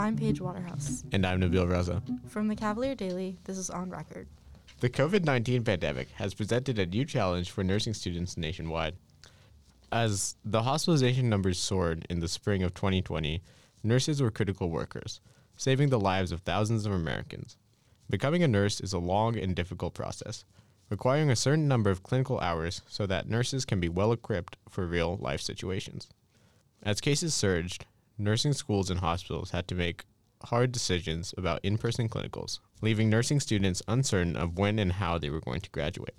I'm 0.00 0.16
Paige 0.16 0.40
Waterhouse. 0.40 1.04
And 1.12 1.26
I'm 1.26 1.42
Nabil 1.42 1.68
Raza. 1.68 2.00
From 2.30 2.48
the 2.48 2.56
Cavalier 2.56 2.94
Daily, 2.94 3.36
this 3.44 3.58
is 3.58 3.68
On 3.68 3.90
Record. 3.90 4.28
The 4.80 4.88
COVID 4.88 5.26
19 5.26 5.62
pandemic 5.62 6.08
has 6.12 6.32
presented 6.32 6.78
a 6.78 6.86
new 6.86 7.04
challenge 7.04 7.50
for 7.50 7.62
nursing 7.62 7.92
students 7.92 8.38
nationwide. 8.38 8.96
As 9.92 10.36
the 10.42 10.62
hospitalization 10.62 11.28
numbers 11.28 11.58
soared 11.58 12.06
in 12.08 12.20
the 12.20 12.28
spring 12.28 12.62
of 12.62 12.72
2020, 12.72 13.42
nurses 13.82 14.22
were 14.22 14.30
critical 14.30 14.70
workers, 14.70 15.20
saving 15.58 15.90
the 15.90 16.00
lives 16.00 16.32
of 16.32 16.40
thousands 16.40 16.86
of 16.86 16.92
Americans. 16.92 17.58
Becoming 18.08 18.42
a 18.42 18.48
nurse 18.48 18.80
is 18.80 18.94
a 18.94 18.98
long 18.98 19.36
and 19.36 19.54
difficult 19.54 19.92
process, 19.92 20.46
requiring 20.88 21.30
a 21.30 21.36
certain 21.36 21.68
number 21.68 21.90
of 21.90 22.02
clinical 22.02 22.40
hours 22.40 22.80
so 22.88 23.04
that 23.04 23.28
nurses 23.28 23.66
can 23.66 23.80
be 23.80 23.90
well 23.90 24.12
equipped 24.12 24.56
for 24.66 24.86
real 24.86 25.18
life 25.18 25.42
situations. 25.42 26.08
As 26.82 27.02
cases 27.02 27.34
surged, 27.34 27.84
nursing 28.20 28.52
schools 28.52 28.90
and 28.90 29.00
hospitals 29.00 29.50
had 29.50 29.66
to 29.68 29.74
make 29.74 30.04
hard 30.44 30.72
decisions 30.72 31.34
about 31.36 31.60
in 31.62 31.78
person 31.78 32.08
clinicals, 32.08 32.60
leaving 32.80 33.10
nursing 33.10 33.40
students 33.40 33.82
uncertain 33.88 34.36
of 34.36 34.58
when 34.58 34.78
and 34.78 34.92
how 34.92 35.18
they 35.18 35.30
were 35.30 35.40
going 35.40 35.60
to 35.60 35.70
graduate. 35.70 36.14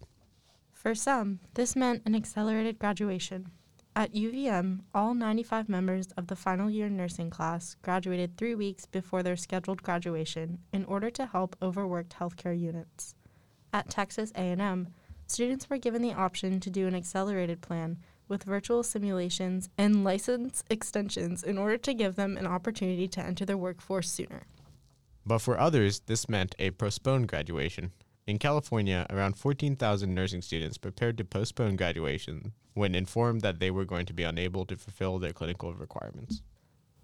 For 0.74 0.96
some, 0.96 1.40
this 1.54 1.76
meant 1.76 2.02
an 2.06 2.16
accelerated 2.16 2.80
graduation. 2.80 3.52
At 3.96 4.14
UVM, 4.14 4.82
all 4.96 5.14
95 5.14 5.68
members 5.68 6.08
of 6.18 6.28
the 6.28 6.36
final 6.36 6.70
year 6.70 6.90
nursing 6.90 7.30
class 7.30 7.76
graduated 7.82 8.38
three 8.38 8.56
weeks 8.56 8.86
before 8.86 9.22
their 9.22 9.36
scheduled 9.36 9.84
graduation 9.84 10.60
in 10.72 10.86
order 10.86 11.10
to 11.12 11.26
help 11.26 11.56
overworked 11.62 12.16
healthcare 12.18 12.58
units. 12.58 13.16
At 13.74 13.90
Texas 13.90 14.32
A&M, 14.36 14.88
students 15.28 15.70
were 15.70 15.78
given 15.78 16.02
the 16.02 16.14
option 16.14 16.60
to 16.62 16.70
do 16.70 16.88
an 16.88 16.96
accelerated 16.96 17.62
plan 17.62 17.98
with 18.32 18.46
virtual 18.46 18.82
simulations 18.82 19.70
and 19.78 20.06
license 20.06 20.64
extensions 20.70 21.44
in 21.44 21.58
order 21.58 21.78
to 21.78 21.94
give 21.94 22.16
them 22.16 22.38
an 22.38 22.48
opportunity 22.48 23.06
to 23.10 23.22
enter 23.22 23.46
the 23.46 23.58
workforce 23.58 24.10
sooner. 24.10 24.44
But 25.26 25.40
for 25.40 25.60
others, 25.60 26.00
this 26.08 26.30
meant 26.30 26.56
a 26.58 26.72
postponed 26.72 27.28
graduation. 27.28 27.92
In 28.26 28.40
California, 28.40 29.06
around 29.10 29.38
14,000 29.38 30.16
nursing 30.16 30.42
students 30.42 30.78
prepared 30.78 31.18
to 31.18 31.26
postpone 31.26 31.76
graduation 31.76 32.54
when 32.74 32.96
informed 32.96 33.42
that 33.42 33.60
they 33.60 33.70
were 33.70 33.84
going 33.84 34.06
to 34.06 34.14
be 34.14 34.24
unable 34.24 34.66
to 34.66 34.78
fulfill 34.78 35.20
their 35.20 35.34
clinical 35.34 35.74
requirements. 35.74 36.42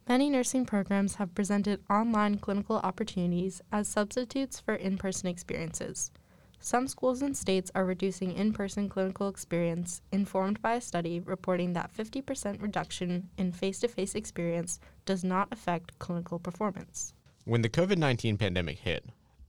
Many 0.07 0.29
nursing 0.29 0.65
programs 0.65 1.15
have 1.15 1.35
presented 1.35 1.83
online 1.89 2.37
clinical 2.37 2.77
opportunities 2.77 3.61
as 3.73 3.89
substitutes 3.89 4.61
for 4.61 4.75
in 4.75 4.97
person 4.97 5.27
experiences. 5.27 6.11
Some 6.59 6.87
schools 6.87 7.21
and 7.21 7.37
states 7.37 7.71
are 7.75 7.85
reducing 7.85 8.33
in 8.33 8.51
person 8.51 8.89
clinical 8.89 9.29
experience, 9.29 10.01
informed 10.11 10.61
by 10.61 10.73
a 10.75 10.81
study 10.81 11.19
reporting 11.19 11.73
that 11.73 11.93
50% 11.95 12.61
reduction 12.61 13.29
in 13.37 13.51
face 13.51 13.79
to 13.79 13.87
face 13.87 14.15
experience 14.15 14.79
does 15.05 15.23
not 15.23 15.47
affect 15.51 15.97
clinical 15.99 16.39
performance. 16.39 17.13
When 17.45 17.61
the 17.61 17.69
COVID 17.69 17.97
19 17.97 18.37
pandemic 18.37 18.79
hit, 18.79 19.05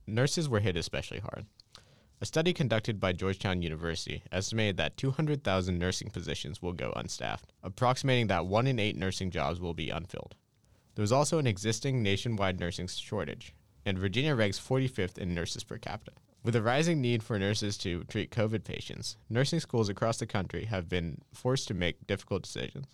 nurses 0.07 0.47
were 0.47 0.61
hit 0.61 0.77
especially 0.77 1.19
hard. 1.19 1.45
A 2.21 2.25
study 2.25 2.53
conducted 2.53 2.99
by 2.99 3.13
Georgetown 3.13 3.61
University 3.61 4.23
estimated 4.31 4.77
that 4.77 4.97
200,000 4.97 5.79
nursing 5.79 6.09
positions 6.09 6.61
will 6.61 6.73
go 6.73 6.91
unstaffed, 6.95 7.53
approximating 7.63 8.27
that 8.27 8.45
one 8.45 8.67
in 8.67 8.77
eight 8.77 8.97
nursing 8.97 9.31
jobs 9.31 9.59
will 9.59 9.73
be 9.73 9.89
unfilled. 9.89 10.35
There 10.95 11.03
was 11.03 11.13
also 11.13 11.39
an 11.39 11.47
existing 11.47 12.03
nationwide 12.03 12.59
nursing 12.59 12.87
shortage, 12.87 13.53
and 13.85 13.97
Virginia 13.97 14.35
ranks 14.35 14.59
45th 14.59 15.17
in 15.17 15.33
nurses 15.33 15.63
per 15.63 15.77
capita. 15.77 16.11
With 16.41 16.55
a 16.55 16.61
rising 16.61 17.01
need 17.01 17.21
for 17.21 17.37
nurses 17.37 17.77
to 17.79 18.05
treat 18.05 18.31
COVID 18.31 18.63
patients, 18.63 19.17
nursing 19.29 19.59
schools 19.59 19.89
across 19.89 20.17
the 20.17 20.25
country 20.25 20.65
have 20.65 20.87
been 20.87 21.19
forced 21.33 21.67
to 21.67 21.73
make 21.73 22.07
difficult 22.07 22.43
decisions, 22.43 22.87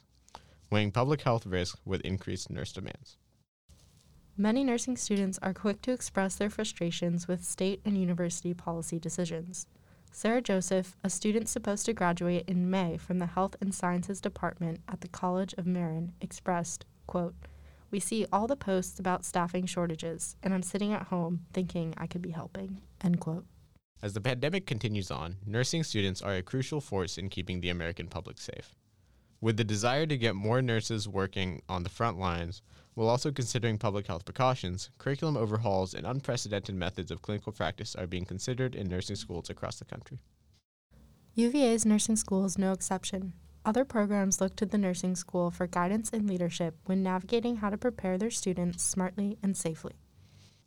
weighing 0.72 0.92
public 0.92 1.22
health 1.22 1.46
risks 1.46 1.80
with 1.86 2.02
increased 2.02 2.50
nurse 2.50 2.72
demands. 2.72 3.18
Many 4.36 4.64
nursing 4.64 4.98
students 4.98 5.38
are 5.44 5.54
quick 5.54 5.82
to 5.84 5.92
express 5.92 6.36
their 6.36 6.50
frustrations 6.50 7.28
with 7.28 7.44
state 7.44 7.82
and 7.86 7.95
university 7.98 8.54
policy 8.55 9.00
decisions. 9.00 9.67
Sarah 10.11 10.42
Joseph, 10.42 10.95
a 11.04 11.10
student 11.10 11.48
supposed 11.48 11.86
to 11.86 11.94
graduate 11.94 12.45
in 12.48 12.70
May 12.70 12.98
from 12.98 13.20
the 13.20 13.28
Health 13.28 13.55
and 13.61 13.73
Sciences 13.73 14.20
Department 14.20 14.80
at 14.88 15.02
the 15.02 15.08
College 15.08 15.54
of 15.58 15.67
Marin, 15.67 16.14
expressed, 16.20 16.86
quote, 17.05 17.36
we 17.95 18.00
see 18.02 18.26
all 18.30 18.45
the 18.45 18.58
posts 18.58 19.00
about 19.00 19.23
staffing 19.23 19.66
shortages, 19.66 20.36
and 20.44 20.54
I'm 20.54 20.64
sitting 20.64 20.92
at 20.92 21.04
home 21.04 21.45
thinking 21.54 21.94
I 21.95 22.08
could 22.08 22.22
be 22.22 22.32
helping. 22.32 22.82
End 23.02 23.22
quote. 23.22 23.45
As 24.04 24.11
the 24.11 24.20
pandemic 24.20 24.66
continues 24.67 25.10
on, 25.10 25.38
nursing 25.45 25.82
students 25.82 26.22
are 26.22 26.36
a 26.36 26.42
crucial 26.42 26.82
force 26.82 27.17
in 27.17 27.30
keeping 27.30 27.61
the 27.61 27.70
American 27.70 28.08
public 28.08 28.38
safe. 28.38 28.76
With 29.39 29.55
the 29.55 29.64
desire 29.64 30.05
to 30.08 30.17
get 30.17 30.36
more 30.36 30.61
nurses 30.61 31.08
working 31.08 31.61
on 31.70 31.84
the 31.84 31.89
front 31.89 32.20
lines, 32.20 32.61
while 32.95 33.08
also 33.08 33.32
considering 33.32 33.78
public 33.78 34.08
health 34.08 34.26
precautions, 34.26 34.89
curriculum 34.98 35.38
overhauls 35.38 35.94
and 35.94 36.05
unprecedented 36.05 36.76
methods 36.76 37.11
of 37.11 37.22
clinical 37.22 37.54
practice 37.54 37.95
are 37.95 38.08
being 38.08 38.26
considered 38.26 38.76
in 38.76 38.89
nursing 38.89 39.16
schools 39.16 39.50
across 39.50 39.80
the 39.80 39.86
country. 39.86 40.20
UVA's 41.36 41.86
nursing 41.86 42.17
school 42.17 42.44
is 42.44 42.58
no 42.58 42.73
exception. 42.73 43.32
Other 43.65 43.83
programs 43.83 44.39
look 44.39 44.55
to 44.58 44.67
the 44.67 44.77
nursing 44.77 45.15
school 45.15 45.49
for 45.49 45.65
guidance 45.65 46.11
and 46.14 46.30
leadership 46.30 46.76
when 46.86 47.02
navigating 47.02 47.55
how 47.55 47.71
to 47.71 47.77
prepare 47.80 48.15
their 48.15 48.30
students 48.30 48.83
smartly 48.83 49.39
and 49.42 49.58
safely. 49.58 49.93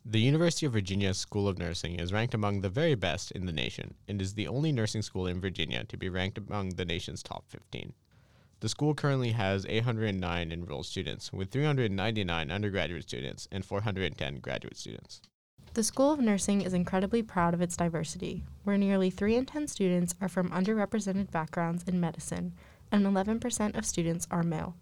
The 0.04 0.18
University 0.18 0.66
of 0.66 0.72
Virginia 0.72 1.14
School 1.14 1.46
of 1.46 1.58
Nursing 1.58 2.00
is 2.00 2.12
ranked 2.12 2.34
among 2.34 2.60
the 2.60 2.68
very 2.68 2.96
best 2.96 3.30
in 3.30 3.46
the 3.46 3.52
nation 3.52 3.94
and 4.08 4.20
is 4.20 4.34
the 4.34 4.48
only 4.48 4.72
nursing 4.72 5.02
school 5.02 5.28
in 5.28 5.40
Virginia 5.40 5.84
to 5.84 5.96
be 5.96 6.08
ranked 6.08 6.38
among 6.38 6.70
the 6.70 6.84
nation's 6.84 7.22
top 7.22 7.44
15. 7.46 7.92
The 8.58 8.68
school 8.68 8.94
currently 8.94 9.30
has 9.30 9.64
809 9.68 10.50
enrolled 10.50 10.86
students, 10.86 11.32
with 11.32 11.52
399 11.52 12.50
undergraduate 12.50 13.04
students 13.04 13.46
and 13.52 13.64
410 13.64 14.40
graduate 14.40 14.76
students. 14.76 15.20
The 15.74 15.84
School 15.84 16.10
of 16.10 16.18
Nursing 16.18 16.62
is 16.62 16.74
incredibly 16.74 17.22
proud 17.22 17.54
of 17.54 17.60
its 17.60 17.76
diversity, 17.76 18.42
where 18.64 18.76
nearly 18.76 19.10
3 19.10 19.36
in 19.36 19.46
10 19.46 19.68
students 19.68 20.16
are 20.20 20.28
from 20.28 20.50
underrepresented 20.50 21.30
backgrounds 21.30 21.84
in 21.86 22.00
medicine 22.00 22.54
and 22.90 23.06
11% 23.06 23.76
of 23.76 23.84
students 23.86 24.26
are 24.30 24.42
male. 24.42 24.74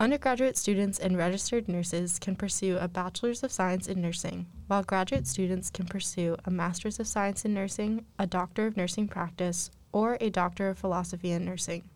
Undergraduate 0.00 0.56
students 0.56 0.98
and 0.98 1.18
registered 1.18 1.68
nurses 1.68 2.18
can 2.18 2.34
pursue 2.34 2.78
a 2.78 2.88
Bachelor's 2.88 3.42
of 3.42 3.52
Science 3.52 3.86
in 3.86 4.00
Nursing, 4.00 4.46
while 4.66 4.82
graduate 4.82 5.26
students 5.26 5.68
can 5.68 5.84
pursue 5.84 6.36
a 6.46 6.50
Master's 6.50 6.98
of 6.98 7.06
Science 7.06 7.44
in 7.44 7.52
Nursing, 7.52 8.06
a 8.18 8.26
Doctor 8.26 8.66
of 8.66 8.78
Nursing 8.78 9.08
Practice, 9.08 9.70
or 9.92 10.16
a 10.20 10.30
Doctor 10.30 10.70
of 10.70 10.78
Philosophy 10.78 11.32
in 11.32 11.44
Nursing. 11.44 11.90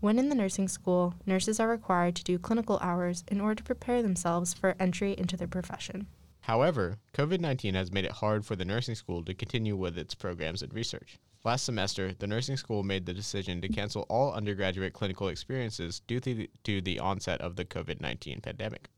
When 0.00 0.18
in 0.18 0.28
the 0.28 0.34
nursing 0.34 0.68
school, 0.68 1.14
nurses 1.26 1.58
are 1.58 1.68
required 1.68 2.14
to 2.16 2.24
do 2.24 2.38
clinical 2.38 2.78
hours 2.80 3.24
in 3.28 3.40
order 3.40 3.56
to 3.56 3.64
prepare 3.64 4.02
themselves 4.02 4.52
for 4.52 4.76
entry 4.78 5.16
into 5.18 5.36
their 5.36 5.48
profession. 5.48 6.06
However, 6.42 6.98
COVID 7.14 7.40
19 7.40 7.74
has 7.74 7.90
made 7.90 8.04
it 8.04 8.12
hard 8.12 8.44
for 8.44 8.56
the 8.56 8.64
nursing 8.64 8.94
school 8.94 9.24
to 9.24 9.34
continue 9.34 9.74
with 9.74 9.98
its 9.98 10.14
programs 10.14 10.62
and 10.62 10.72
research. 10.72 11.18
Last 11.44 11.64
semester, 11.64 12.12
the 12.12 12.26
nursing 12.26 12.56
school 12.56 12.82
made 12.82 13.06
the 13.06 13.14
decision 13.14 13.60
to 13.60 13.68
cancel 13.68 14.02
all 14.08 14.32
undergraduate 14.32 14.92
clinical 14.92 15.28
experiences 15.28 16.00
due 16.00 16.18
to 16.20 16.34
the, 16.34 16.50
to 16.64 16.80
the 16.80 16.98
onset 16.98 17.40
of 17.40 17.54
the 17.54 17.64
COVID 17.64 18.00
19 18.00 18.40
pandemic. 18.40 18.88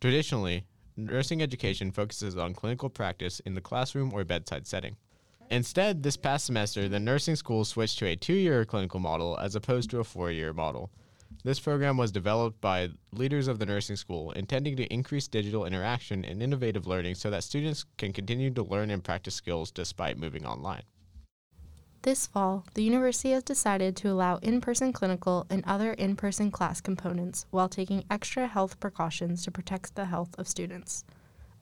Traditionally, 0.00 0.66
nursing 0.96 1.40
education 1.42 1.90
focuses 1.90 2.36
on 2.36 2.52
clinical 2.52 2.90
practice 2.90 3.40
in 3.40 3.54
the 3.54 3.62
classroom 3.62 4.12
or 4.12 4.24
bedside 4.24 4.66
setting. 4.66 4.96
Instead, 5.50 6.02
this 6.02 6.16
past 6.16 6.46
semester, 6.46 6.88
the 6.88 7.00
nursing 7.00 7.36
school 7.36 7.64
switched 7.64 7.98
to 7.98 8.06
a 8.06 8.16
two 8.16 8.34
year 8.34 8.64
clinical 8.66 9.00
model 9.00 9.38
as 9.38 9.56
opposed 9.56 9.88
to 9.90 10.00
a 10.00 10.04
four 10.04 10.30
year 10.30 10.52
model. 10.52 10.90
This 11.42 11.60
program 11.60 11.96
was 11.96 12.12
developed 12.12 12.60
by 12.60 12.90
leaders 13.12 13.48
of 13.48 13.58
the 13.58 13.66
nursing 13.66 13.96
school, 13.96 14.30
intending 14.32 14.76
to 14.76 14.92
increase 14.92 15.28
digital 15.28 15.64
interaction 15.64 16.24
and 16.24 16.42
innovative 16.42 16.86
learning 16.86 17.16
so 17.16 17.30
that 17.30 17.44
students 17.44 17.84
can 17.96 18.12
continue 18.12 18.50
to 18.50 18.62
learn 18.62 18.90
and 18.90 19.02
practice 19.02 19.34
skills 19.34 19.70
despite 19.70 20.18
moving 20.18 20.46
online. 20.46 20.82
This 22.04 22.26
fall, 22.26 22.66
the 22.74 22.82
university 22.82 23.30
has 23.30 23.42
decided 23.42 23.96
to 23.96 24.10
allow 24.10 24.36
in 24.36 24.60
person 24.60 24.92
clinical 24.92 25.46
and 25.48 25.64
other 25.64 25.94
in 25.94 26.16
person 26.16 26.50
class 26.50 26.82
components 26.82 27.46
while 27.50 27.66
taking 27.66 28.04
extra 28.10 28.46
health 28.46 28.78
precautions 28.78 29.42
to 29.42 29.50
protect 29.50 29.94
the 29.94 30.04
health 30.04 30.34
of 30.36 30.46
students. 30.46 31.06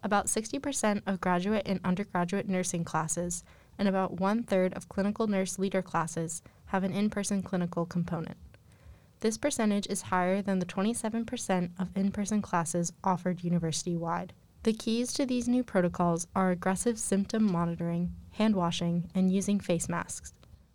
About 0.02 0.26
60% 0.26 1.02
of 1.06 1.20
graduate 1.20 1.62
and 1.64 1.78
undergraduate 1.84 2.48
nursing 2.48 2.82
classes 2.82 3.44
and 3.78 3.86
about 3.86 4.18
one 4.18 4.42
third 4.42 4.74
of 4.74 4.88
clinical 4.88 5.28
nurse 5.28 5.60
leader 5.60 5.80
classes 5.80 6.42
have 6.66 6.82
an 6.82 6.92
in 6.92 7.08
person 7.08 7.44
clinical 7.44 7.86
component. 7.86 8.36
This 9.20 9.38
percentage 9.38 9.86
is 9.86 10.02
higher 10.02 10.42
than 10.42 10.58
the 10.58 10.66
27% 10.66 11.70
of 11.78 11.96
in 11.96 12.10
person 12.10 12.42
classes 12.42 12.92
offered 13.04 13.44
university 13.44 13.96
wide. 13.96 14.32
The 14.64 14.72
keys 14.72 15.12
to 15.14 15.26
these 15.26 15.48
new 15.48 15.64
protocols 15.64 16.28
are 16.36 16.52
aggressive 16.52 16.96
symptom 16.96 17.50
monitoring, 17.50 18.14
hand 18.30 18.54
washing, 18.54 19.10
and 19.12 19.32
using 19.32 19.58
face 19.58 19.88
masks. 19.88 20.34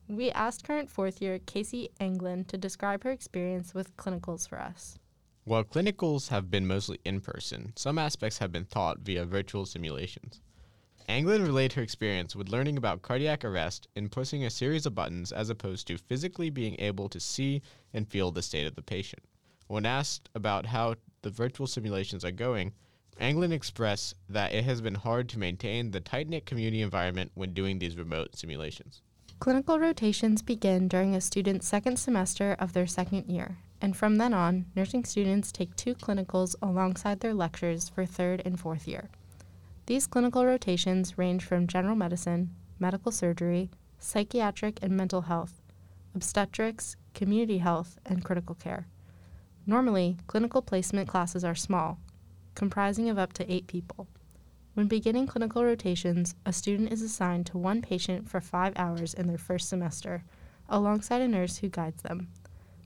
We 0.10 0.30
asked 0.30 0.66
current 0.66 0.90
fourth 0.90 1.22
year 1.22 1.40
Casey 1.40 1.92
Anglin 1.98 2.44
to 2.50 2.58
describe 2.58 3.06
her 3.06 3.12
experience 3.12 3.74
with 3.74 3.96
clinicals 3.96 4.46
for 4.46 4.60
us. 4.60 5.00
While 5.46 5.64
clinicals 5.64 6.28
have 6.28 6.52
been 6.52 6.68
mostly 6.68 7.00
in 7.06 7.22
person, 7.22 7.72
some 7.78 7.98
aspects 7.98 8.40
have 8.40 8.52
been 8.52 8.66
taught 8.66 9.00
via 9.00 9.24
virtual 9.24 9.66
simulations. 9.66 10.42
Anglin 11.08 11.44
relayed 11.44 11.72
her 11.72 11.82
experience 11.82 12.36
with 12.36 12.50
learning 12.50 12.76
about 12.76 13.02
cardiac 13.02 13.46
arrest 13.46 13.88
and 13.96 14.12
pushing 14.12 14.44
a 14.44 14.50
series 14.50 14.86
of 14.86 14.96
buttons 14.96 15.32
as 15.32 15.50
opposed 15.50 15.88
to 15.88 15.98
physically 15.98 16.50
being 16.50 16.76
able 16.80 17.08
to 17.08 17.22
see 17.22 17.62
and 17.94 18.10
feel 18.10 18.32
the 18.32 18.42
state 18.42 18.68
of 18.68 18.76
the 18.76 18.82
patient. 18.82 19.24
When 19.68 19.86
asked 19.86 20.30
about 20.36 20.66
how 20.66 20.96
the 21.22 21.30
virtual 21.30 21.68
simulations 21.68 22.26
are 22.26 22.32
going, 22.32 22.74
Anglin 23.20 23.52
expressed 23.52 24.14
that 24.30 24.54
it 24.54 24.64
has 24.64 24.82
been 24.82 24.96
hard 24.96 25.28
to 25.30 25.40
maintain 25.40 25.92
the 25.92 26.00
tight 26.00 26.30
knit 26.30 26.46
community 26.46 26.82
environment 26.82 27.32
when 27.34 27.54
doing 27.54 27.80
these 27.80 27.98
remote 27.98 28.36
simulations. 28.36 29.02
Clinical 29.40 29.80
rotations 29.80 30.42
begin 30.42 30.88
during 30.88 31.16
a 31.16 31.22
student's 31.22 31.68
second 31.68 31.98
semester 31.98 32.56
of 32.60 32.74
their 32.74 32.88
second 32.88 33.26
year, 33.28 33.58
and 33.82 33.96
from 33.96 34.16
then 34.16 34.34
on, 34.34 34.66
nursing 34.76 35.04
students 35.04 35.52
take 35.52 35.76
two 35.76 35.94
clinicals 35.96 36.56
alongside 36.62 37.20
their 37.20 37.34
lectures 37.34 37.90
for 37.90 38.06
third 38.06 38.42
and 38.46 38.60
fourth 38.60 38.88
year. 38.88 39.10
These 39.86 40.08
clinical 40.08 40.46
rotations 40.46 41.18
range 41.18 41.44
from 41.44 41.68
general 41.68 41.96
medicine, 41.96 42.56
medical 42.80 43.12
surgery, 43.12 43.70
psychiatric 44.00 44.80
and 44.82 44.96
mental 44.96 45.22
health, 45.22 45.62
obstetrics, 46.14 46.96
community 47.14 47.60
health, 47.60 47.98
and 48.06 48.24
critical 48.24 48.56
care. 48.56 48.88
Normally, 49.66 50.18
clinical 50.28 50.62
placement 50.62 51.08
classes 51.08 51.44
are 51.44 51.56
small, 51.56 52.00
comprising 52.58 53.08
of 53.08 53.20
up 53.20 53.34
to 53.34 53.54
eight 53.54 53.68
people. 53.68 54.08
When 54.74 54.88
beginning 54.88 55.28
clinical 55.28 55.64
rotations, 55.64 56.34
a 56.44 56.52
student 56.52 56.92
is 56.92 57.04
assigned 57.04 57.46
to 57.48 57.58
one 57.58 57.84
patient 57.84 58.28
for 58.28 58.42
five 58.42 58.74
hours 58.76 59.14
in 59.14 59.28
their 59.28 59.38
first 59.38 59.70
semester, 59.70 60.24
alongside 60.68 61.22
a 61.22 61.28
nurse 61.28 61.58
who 61.58 61.70
guides 61.70 62.02
them. 62.02 62.30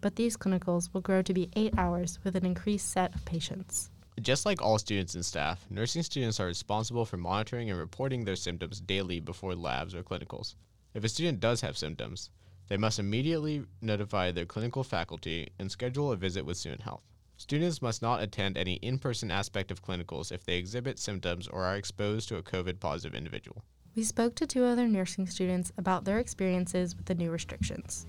But 0.01 0.17
these 0.17 0.35
clinicals 0.35 0.93
will 0.93 0.99
grow 0.99 1.21
to 1.21 1.33
be 1.33 1.49
eight 1.55 1.73
hours 1.77 2.19
with 2.23 2.35
an 2.35 2.45
increased 2.45 2.91
set 2.91 3.15
of 3.15 3.23
patients. 3.23 3.89
Just 4.19 4.45
like 4.45 4.61
all 4.61 4.77
students 4.77 5.15
and 5.15 5.25
staff, 5.25 5.65
nursing 5.69 6.03
students 6.03 6.41
are 6.41 6.47
responsible 6.47 7.05
for 7.05 7.15
monitoring 7.15 7.69
and 7.69 7.79
reporting 7.79 8.25
their 8.25 8.35
symptoms 8.35 8.81
daily 8.81 9.21
before 9.21 9.55
labs 9.55 9.95
or 9.95 10.03
clinicals. 10.03 10.55
If 10.93 11.05
a 11.05 11.09
student 11.09 11.39
does 11.39 11.61
have 11.61 11.77
symptoms, 11.77 12.29
they 12.67 12.75
must 12.75 12.99
immediately 12.99 13.63
notify 13.81 14.31
their 14.31 14.45
clinical 14.45 14.83
faculty 14.83 15.49
and 15.59 15.71
schedule 15.71 16.11
a 16.11 16.17
visit 16.17 16.45
with 16.45 16.57
student 16.57 16.81
health. 16.81 17.10
Students 17.41 17.81
must 17.81 18.03
not 18.03 18.21
attend 18.21 18.55
any 18.55 18.75
in 18.83 18.99
person 18.99 19.31
aspect 19.31 19.71
of 19.71 19.81
clinicals 19.81 20.31
if 20.31 20.43
they 20.43 20.57
exhibit 20.57 20.99
symptoms 20.99 21.47
or 21.47 21.63
are 21.63 21.75
exposed 21.75 22.29
to 22.29 22.37
a 22.37 22.43
COVID 22.43 22.79
positive 22.79 23.15
individual. 23.15 23.63
We 23.95 24.03
spoke 24.03 24.35
to 24.35 24.45
two 24.45 24.63
other 24.63 24.87
nursing 24.87 25.25
students 25.25 25.71
about 25.75 26.05
their 26.05 26.19
experiences 26.19 26.95
with 26.95 27.07
the 27.07 27.15
new 27.15 27.31
restrictions. 27.31 28.05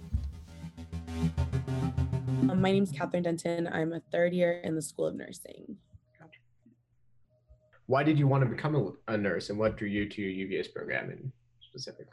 Um, 2.51 2.61
my 2.61 2.73
name 2.73 2.83
is 2.83 2.93
Catherine 2.93 3.23
Denton. 3.23 3.69
I'm 3.73 3.95
a 3.95 4.01
third 4.13 4.35
year 4.35 4.61
in 4.65 4.75
the 4.75 4.83
School 4.83 5.07
of 5.07 5.15
Nursing. 5.15 5.79
Why 7.87 8.03
did 8.03 8.19
you 8.19 8.29
want 8.29 8.45
to 8.45 8.51
become 8.51 8.77
a, 8.77 9.15
a 9.15 9.17
nurse 9.17 9.49
and 9.49 9.59
what 9.59 9.79
drew 9.79 9.89
you 9.89 10.11
to 10.11 10.21
your 10.21 10.47
UVA's 10.47 10.69
program 10.69 11.11
in 11.11 11.33
specific? 11.63 12.07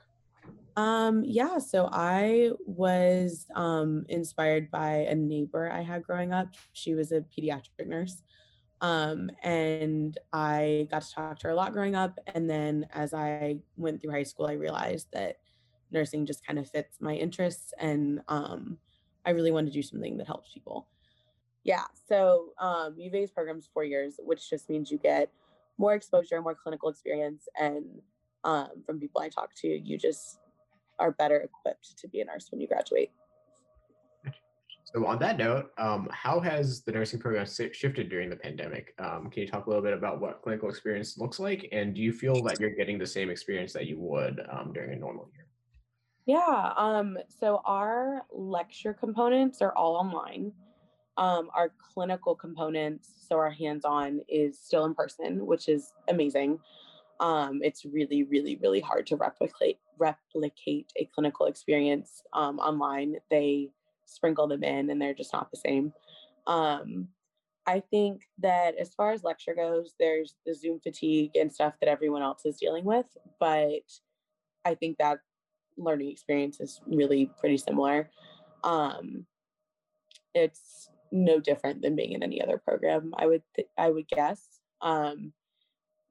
Um, 0.75 1.23
yeah, 1.25 1.57
so 1.57 1.89
I 1.91 2.51
was 2.65 3.47
um, 3.55 4.05
inspired 4.09 4.71
by 4.71 5.07
a 5.09 5.15
neighbor 5.15 5.71
I 5.71 5.81
had 5.81 6.03
growing 6.03 6.31
up. 6.31 6.49
She 6.73 6.93
was 6.93 7.11
a 7.11 7.21
pediatric 7.21 7.87
nurse. 7.87 8.21
Um, 8.81 9.29
and 9.43 10.17
I 10.31 10.87
got 10.89 11.01
to 11.01 11.13
talk 11.13 11.39
to 11.39 11.47
her 11.47 11.53
a 11.53 11.55
lot 11.55 11.73
growing 11.73 11.95
up. 11.95 12.17
And 12.27 12.49
then 12.49 12.87
as 12.93 13.13
I 13.13 13.57
went 13.75 14.01
through 14.01 14.11
high 14.11 14.23
school, 14.23 14.47
I 14.47 14.53
realized 14.53 15.07
that 15.11 15.37
nursing 15.91 16.25
just 16.25 16.45
kind 16.45 16.59
of 16.59 16.69
fits 16.69 16.97
my 17.01 17.15
interests. 17.15 17.73
And 17.77 18.21
um, 18.27 18.77
I 19.25 19.31
really 19.31 19.51
wanted 19.51 19.67
to 19.67 19.73
do 19.73 19.83
something 19.83 20.17
that 20.17 20.27
helps 20.27 20.53
people. 20.53 20.87
Yeah, 21.63 21.83
so 22.07 22.53
um, 22.57 22.95
UVA's 22.97 23.31
program 23.31 23.57
is 23.57 23.69
four 23.73 23.83
years, 23.83 24.15
which 24.19 24.49
just 24.49 24.69
means 24.69 24.89
you 24.89 24.97
get 24.97 25.29
more 25.77 25.93
exposure, 25.93 26.41
more 26.41 26.55
clinical 26.55 26.89
experience. 26.89 27.47
And 27.59 28.01
um, 28.43 28.69
from 28.85 28.99
people 28.99 29.21
I 29.21 29.29
talk 29.29 29.49
to, 29.57 29.67
you 29.67 29.97
just 29.97 30.39
are 30.99 31.11
better 31.11 31.37
equipped 31.37 31.97
to 31.97 32.07
be 32.07 32.21
a 32.21 32.25
nurse 32.25 32.47
when 32.51 32.61
you 32.61 32.67
graduate. 32.67 33.11
So 34.83 35.05
on 35.05 35.19
that 35.19 35.37
note, 35.37 35.69
um, 35.77 36.09
how 36.11 36.39
has 36.39 36.81
the 36.81 36.91
nursing 36.91 37.19
program 37.19 37.45
shifted 37.45 38.09
during 38.09 38.27
the 38.29 38.35
pandemic? 38.35 38.95
Um, 38.97 39.29
can 39.29 39.43
you 39.43 39.47
talk 39.47 39.67
a 39.67 39.69
little 39.69 39.83
bit 39.83 39.93
about 39.93 40.19
what 40.19 40.41
clinical 40.41 40.67
experience 40.67 41.15
looks 41.17 41.39
like, 41.39 41.69
and 41.71 41.93
do 41.93 42.01
you 42.01 42.11
feel 42.11 42.41
that 42.43 42.59
you're 42.59 42.75
getting 42.75 42.97
the 42.97 43.05
same 43.05 43.29
experience 43.29 43.71
that 43.73 43.85
you 43.85 43.99
would 43.99 44.41
um, 44.51 44.73
during 44.73 44.93
a 44.93 44.95
normal 44.95 45.29
year? 45.35 45.45
Yeah. 46.25 46.73
Um, 46.75 47.19
so 47.27 47.61
our 47.65 48.23
lecture 48.31 48.93
components 48.93 49.61
are 49.61 49.75
all 49.75 49.95
online. 49.95 50.51
Um, 51.17 51.49
our 51.53 51.71
clinical 51.93 52.33
components, 52.33 53.11
so 53.27 53.37
our 53.37 53.51
hands-on, 53.51 54.21
is 54.27 54.57
still 54.57 54.85
in 54.85 54.95
person, 54.95 55.45
which 55.45 55.69
is 55.69 55.93
amazing 56.07 56.59
um, 57.19 57.59
it's 57.61 57.85
really, 57.85 58.23
really, 58.23 58.57
really 58.61 58.79
hard 58.79 59.05
to 59.07 59.15
replicate 59.15 59.77
replicate 59.99 60.91
a 60.95 61.05
clinical 61.13 61.45
experience 61.45 62.21
um, 62.33 62.59
online. 62.59 63.17
They 63.29 63.69
sprinkle 64.05 64.47
them 64.47 64.63
in, 64.63 64.89
and 64.89 65.01
they're 65.01 65.13
just 65.13 65.33
not 65.33 65.51
the 65.51 65.57
same. 65.57 65.93
Um, 66.47 67.09
I 67.67 67.81
think 67.91 68.23
that 68.39 68.75
as 68.77 68.93
far 68.95 69.11
as 69.11 69.23
lecture 69.23 69.53
goes, 69.53 69.93
there's 69.99 70.35
the 70.45 70.55
Zoom 70.55 70.79
fatigue 70.79 71.35
and 71.35 71.53
stuff 71.53 71.75
that 71.79 71.89
everyone 71.89 72.23
else 72.23 72.45
is 72.45 72.57
dealing 72.57 72.85
with, 72.85 73.05
but 73.39 73.83
I 74.65 74.75
think 74.75 74.97
that 74.97 75.19
learning 75.77 76.09
experience 76.09 76.59
is 76.59 76.81
really 76.87 77.29
pretty 77.39 77.57
similar. 77.57 78.09
Um, 78.63 79.25
it's 80.33 80.89
no 81.11 81.39
different 81.39 81.81
than 81.81 81.95
being 81.95 82.13
in 82.13 82.23
any 82.23 82.41
other 82.41 82.57
program. 82.57 83.13
I 83.17 83.25
would 83.25 83.43
th- 83.55 83.67
I 83.77 83.89
would 83.89 84.07
guess. 84.07 84.43
Um, 84.81 85.33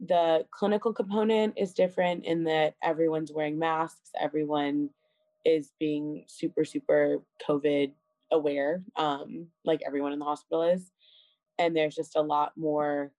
the 0.00 0.46
clinical 0.50 0.92
component 0.92 1.54
is 1.56 1.72
different 1.74 2.24
in 2.24 2.44
that 2.44 2.74
everyone's 2.82 3.32
wearing 3.32 3.58
masks, 3.58 4.10
everyone 4.18 4.90
is 5.44 5.72
being 5.80 6.24
super, 6.28 6.64
super 6.64 7.22
COVID 7.46 7.92
aware, 8.30 8.82
um, 8.96 9.46
like 9.64 9.80
everyone 9.86 10.12
in 10.12 10.18
the 10.18 10.24
hospital 10.24 10.62
is. 10.62 10.92
And 11.58 11.74
there's 11.76 11.96
just 11.96 12.16
a 12.16 12.22
lot 12.22 12.52
more, 12.56 13.12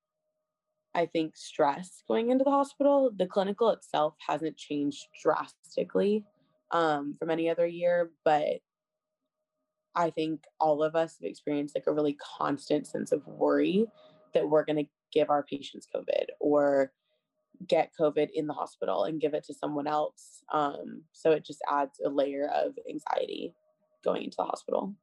I 0.96 1.06
think, 1.06 1.36
stress 1.36 2.04
going 2.08 2.30
into 2.30 2.44
the 2.44 2.52
hospital. 2.52 3.12
The 3.16 3.28
clinical 3.28 3.70
itself 3.72 4.16
hasn't 4.26 4.56
changed 4.56 5.08
drastically 5.22 6.24
um, 6.72 7.16
from 7.20 7.30
any 7.30 7.50
other 7.50 7.68
year, 7.68 8.12
but 8.24 8.62
I 9.96 10.12
think 10.12 10.44
all 10.60 10.84
of 10.84 10.96
us 10.96 11.18
have 11.20 11.30
experienced 11.30 11.76
like 11.76 11.88
a 11.88 11.94
really 11.94 12.16
constant 12.38 12.88
sense 12.88 13.12
of 13.12 13.26
worry 13.28 13.86
that 14.34 14.48
we're 14.48 14.64
going 14.64 14.86
to 14.86 14.90
give 15.12 15.30
our 15.30 15.44
patients 15.44 15.88
COVID 15.94 16.26
or 16.40 16.92
get 17.68 17.92
COVID 18.00 18.30
in 18.34 18.48
the 18.48 18.54
hospital 18.54 19.04
and 19.04 19.20
give 19.20 19.34
it 19.34 19.44
to 19.46 19.54
someone 19.54 19.88
else. 19.88 20.44
Um, 20.52 21.04
so 21.12 21.32
it 21.32 21.46
just 21.46 21.62
adds 21.70 22.00
a 22.06 22.10
layer 22.10 22.50
of 22.54 22.74
anxiety 22.90 23.54
going 24.04 24.24
into 24.24 24.38
the 24.38 24.46
hospital. 24.46 24.94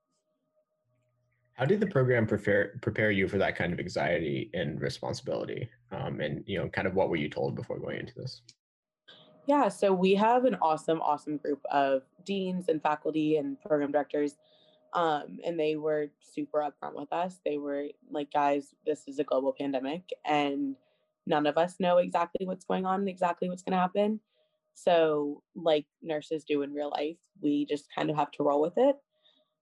How 1.55 1.65
did 1.65 1.81
the 1.81 1.87
program 1.87 2.27
prepare 2.27 2.79
prepare 2.83 3.11
you 3.11 3.29
for 3.29 3.39
that 3.39 3.57
kind 3.57 3.73
of 3.73 3.81
anxiety 3.81 4.51
and 4.53 4.81
responsibility? 4.81 5.69
Um, 5.91 6.21
and 6.21 6.45
you 6.47 6.59
know, 6.59 6.69
kind 6.69 6.87
of 6.87 6.95
what 6.95 7.09
were 7.09 7.17
you 7.17 7.31
told 7.31 7.55
before 7.55 7.79
going 7.79 7.99
into 7.99 8.15
this? 8.15 8.43
Yeah, 9.47 9.69
so 9.69 9.93
we 9.93 10.15
have 10.17 10.45
an 10.45 10.57
awesome, 10.61 11.01
awesome 11.01 11.37
group 11.37 11.63
of 11.71 12.03
deans 12.25 12.69
and 12.69 12.83
faculty 12.83 13.37
and 13.37 13.61
program 13.61 13.93
directors 13.93 14.37
um, 14.93 15.39
and 15.45 15.59
they 15.59 15.77
were 15.77 16.09
super 16.21 16.61
upfront 16.61 16.95
with 16.95 17.13
us. 17.13 17.41
They 17.45 17.59
were 17.59 17.87
like, 18.11 18.33
guys, 18.33 18.75
this 18.87 19.07
is 19.07 19.19
a 19.19 19.25
global 19.25 19.55
pandemic 19.59 20.03
and 20.25 20.77
none 21.27 21.47
of 21.47 21.59
us 21.59 21.77
know 21.81 21.99
exactly 21.99 22.47
what's 22.47 22.65
going 22.65 22.87
on, 22.87 23.09
exactly 23.09 23.49
what's 23.49 23.63
going 23.63 23.73
to 23.73 23.79
happen. 23.79 24.21
So, 24.75 25.43
like 25.55 25.87
nurses 26.03 26.45
do 26.45 26.63
in 26.63 26.73
real 26.73 26.91
life, 26.91 27.17
we 27.41 27.65
just 27.67 27.87
kind 27.95 28.11
of 28.11 28.17
have 28.17 28.31
to 28.33 28.43
roll 28.43 28.61
with 28.61 28.75
it, 28.77 28.97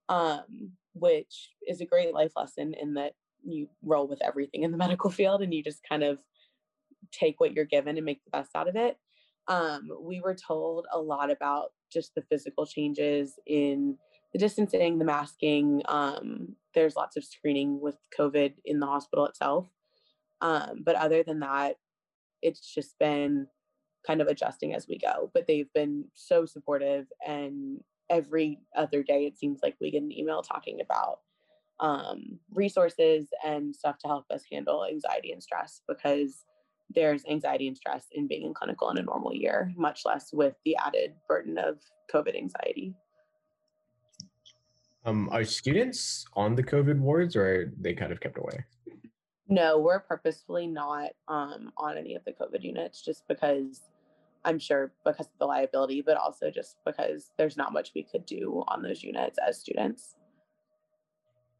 um, 0.08 0.72
which 0.92 1.50
is 1.66 1.80
a 1.80 1.86
great 1.86 2.12
life 2.12 2.32
lesson 2.36 2.74
in 2.74 2.94
that 2.94 3.12
you 3.44 3.68
roll 3.82 4.08
with 4.08 4.20
everything 4.22 4.64
in 4.64 4.72
the 4.72 4.76
medical 4.84 5.10
field 5.10 5.42
and 5.42 5.54
you 5.54 5.62
just 5.62 5.82
kind 5.88 6.02
of 6.02 6.18
take 7.12 7.38
what 7.38 7.52
you're 7.52 7.64
given 7.64 7.96
and 7.96 8.04
make 8.04 8.24
the 8.24 8.30
best 8.30 8.50
out 8.54 8.68
of 8.68 8.76
it. 8.76 8.96
Um, 9.46 9.88
we 10.00 10.20
were 10.20 10.34
told 10.34 10.86
a 10.92 10.98
lot 10.98 11.30
about 11.30 11.72
just 11.92 12.14
the 12.14 12.22
physical 12.22 12.66
changes 12.66 13.38
in 13.46 13.96
the 14.34 14.38
distancing, 14.38 14.98
the 14.98 15.04
masking. 15.04 15.80
Um, 15.86 16.56
there's 16.74 16.96
lots 16.96 17.16
of 17.16 17.24
screening 17.24 17.80
with 17.80 17.96
COVID 18.18 18.54
in 18.64 18.80
the 18.80 18.86
hospital 18.86 19.26
itself. 19.26 19.68
Um, 20.40 20.82
but 20.84 20.96
other 20.96 21.22
than 21.22 21.40
that, 21.40 21.76
it's 22.42 22.74
just 22.74 22.98
been 22.98 23.46
kind 24.04 24.20
of 24.20 24.26
adjusting 24.26 24.74
as 24.74 24.86
we 24.88 24.98
go. 24.98 25.30
But 25.32 25.46
they've 25.46 25.72
been 25.72 26.06
so 26.14 26.44
supportive, 26.46 27.06
and 27.26 27.80
every 28.10 28.58
other 28.76 29.04
day 29.04 29.24
it 29.24 29.38
seems 29.38 29.60
like 29.62 29.76
we 29.80 29.92
get 29.92 30.02
an 30.02 30.12
email 30.12 30.42
talking 30.42 30.80
about 30.80 31.20
um, 31.80 32.40
resources 32.52 33.28
and 33.44 33.74
stuff 33.74 33.98
to 33.98 34.08
help 34.08 34.26
us 34.30 34.42
handle 34.50 34.84
anxiety 34.84 35.32
and 35.32 35.42
stress 35.42 35.80
because 35.88 36.44
there's 36.90 37.24
anxiety 37.26 37.68
and 37.68 37.76
stress 37.76 38.06
in 38.12 38.26
being 38.26 38.44
in 38.44 38.54
clinical 38.54 38.90
in 38.90 38.98
a 38.98 39.02
normal 39.02 39.32
year, 39.32 39.72
much 39.76 40.02
less 40.04 40.32
with 40.32 40.54
the 40.64 40.76
added 40.76 41.14
burden 41.28 41.56
of 41.56 41.78
COVID 42.12 42.36
anxiety. 42.36 42.94
Um, 45.04 45.28
are 45.30 45.44
students 45.44 46.24
on 46.34 46.54
the 46.54 46.62
COVID 46.62 46.98
wards 46.98 47.36
or 47.36 47.46
are 47.46 47.72
they 47.80 47.94
kind 47.94 48.12
of 48.12 48.20
kept 48.20 48.38
away? 48.38 48.64
No, 49.48 49.78
we're 49.78 50.00
purposefully 50.00 50.66
not 50.66 51.10
um, 51.28 51.70
on 51.76 51.98
any 51.98 52.14
of 52.14 52.24
the 52.24 52.32
COVID 52.32 52.62
units 52.62 53.02
just 53.02 53.28
because 53.28 53.82
I'm 54.44 54.58
sure 54.58 54.92
because 55.04 55.26
of 55.26 55.38
the 55.38 55.46
liability, 55.46 56.00
but 56.00 56.16
also 56.16 56.50
just 56.50 56.78
because 56.86 57.30
there's 57.36 57.56
not 57.56 57.72
much 57.72 57.92
we 57.94 58.02
could 58.02 58.24
do 58.24 58.64
on 58.68 58.82
those 58.82 59.02
units 59.02 59.38
as 59.46 59.60
students. 59.60 60.14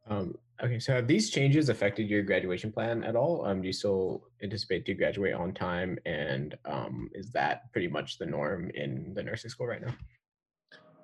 Um, 0.08 0.36
Okay, 0.62 0.78
so 0.78 0.92
have 0.92 1.08
these 1.08 1.30
changes 1.30 1.68
affected 1.68 2.08
your 2.08 2.22
graduation 2.22 2.70
plan 2.70 3.02
at 3.02 3.16
all? 3.16 3.44
Um, 3.44 3.60
do 3.60 3.66
you 3.66 3.72
still 3.72 4.22
anticipate 4.40 4.86
to 4.86 4.94
graduate 4.94 5.34
on 5.34 5.52
time, 5.52 5.98
and 6.06 6.56
um, 6.64 7.10
is 7.12 7.30
that 7.32 7.72
pretty 7.72 7.88
much 7.88 8.18
the 8.18 8.26
norm 8.26 8.70
in 8.74 9.12
the 9.14 9.22
nursing 9.22 9.50
school 9.50 9.66
right 9.66 9.82
now? 9.82 9.92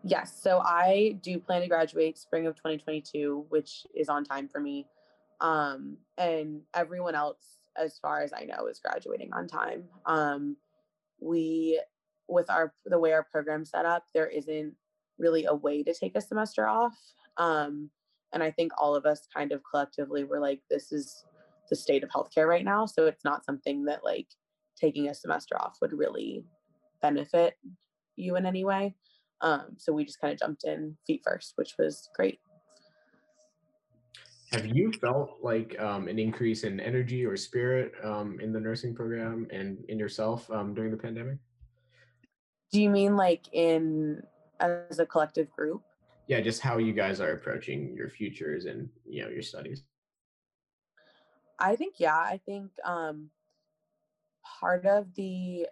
Yes, 0.02 0.40
so 0.42 0.61
I 0.64 1.19
do 1.23 1.38
plan 1.38 1.61
to 1.61 1.69
graduate 1.69 2.19
spring 2.19 2.47
of 2.47 2.57
2022, 2.57 3.47
which 3.49 3.87
is 3.95 4.09
on 4.09 4.25
time 4.25 4.49
for 4.49 4.61
me. 4.61 4.87
Um, 5.40 5.99
and 6.16 6.62
everyone 6.75 7.14
else, 7.14 7.61
as 7.76 7.99
far 7.99 8.23
as 8.23 8.33
I 8.33 8.45
know, 8.45 8.66
is 8.66 8.80
graduating 8.80 9.33
on 9.33 9.47
time. 9.47 9.85
Um, 10.07 10.57
we, 11.21 11.80
with 12.28 12.49
our 12.49 12.73
the 12.87 12.99
way 12.99 13.12
our 13.12 13.26
program's 13.30 13.71
set 13.71 13.85
up, 13.85 14.04
there 14.14 14.28
isn't 14.28 14.75
really 15.19 15.45
a 15.45 15.54
way 15.54 15.83
to 15.83 15.92
take 15.92 16.16
a 16.16 16.21
semester 16.21 16.66
off. 16.66 16.97
Um, 17.37 17.90
and 18.33 18.42
I 18.42 18.50
think 18.50 18.73
all 18.78 18.95
of 18.95 19.04
us 19.07 19.26
kind 19.35 19.52
of 19.52 19.62
collectively 19.69 20.25
were 20.25 20.40
like, 20.40 20.62
this 20.71 20.92
is 20.92 21.25
the 21.69 21.76
state 21.76 22.02
of 22.04 22.11
healthcare 22.11 22.49
right 22.49 22.64
now. 22.64 22.87
So 22.87 23.07
it's 23.07 23.25
not 23.25 23.45
something 23.45 23.85
that 23.85 24.04
like 24.04 24.28
taking 24.80 25.09
a 25.09 25.14
semester 25.14 25.61
off 25.61 25.76
would 25.80 25.92
really 25.92 26.45
benefit 27.02 27.54
you 28.16 28.37
in 28.37 28.47
any 28.47 28.64
way. 28.64 28.95
Um, 29.43 29.77
so 29.79 29.93
we 29.93 30.05
just 30.05 30.21
kind 30.21 30.33
of 30.33 30.39
jumped 30.39 30.65
in 30.65 30.97
feet 31.07 31.23
first, 31.25 31.53
which 31.57 31.75
was 31.79 32.09
great. 32.15 32.41
Have 34.53 34.67
you 34.67 34.93
felt 34.93 35.39
like 35.43 35.79
um, 35.81 36.09
an 36.09 36.19
increase 36.19 36.65
in 36.65 36.81
energy 36.81 37.25
or 37.25 37.37
spirit 37.37 37.93
um, 38.03 38.39
in 38.41 38.53
the 38.53 38.59
nursing 38.59 38.95
program 38.95 39.47
and 39.53 39.85
in 39.89 39.99
yourself 39.99 40.51
um, 40.51 40.75
during 40.75 40.91
the 40.91 40.97
pandemic? 40.97 41.39
Do 42.73 42.83
you 42.83 42.91
mean 42.91 43.17
like 43.17 43.47
in 43.53 44.23
as 44.59 44.99
a 44.99 45.07
collective 45.07 45.51
group? 45.51 45.83
Yeah, 46.27 46.41
just 46.41 46.61
how 46.61 46.79
you 46.79 46.93
guys 46.93 47.21
are 47.21 47.33
approaching 47.33 47.95
your 47.97 48.09
futures 48.09 48.67
and 48.67 48.89
you 49.09 49.23
know 49.23 49.29
your 49.29 49.43
studies. 49.43 49.85
I 51.59 51.77
think 51.77 51.95
yeah, 51.99 52.17
I 52.17 52.41
think 52.45 52.71
um, 52.85 53.31
part 54.45 54.87
of 54.87 55.15
the 55.15 55.67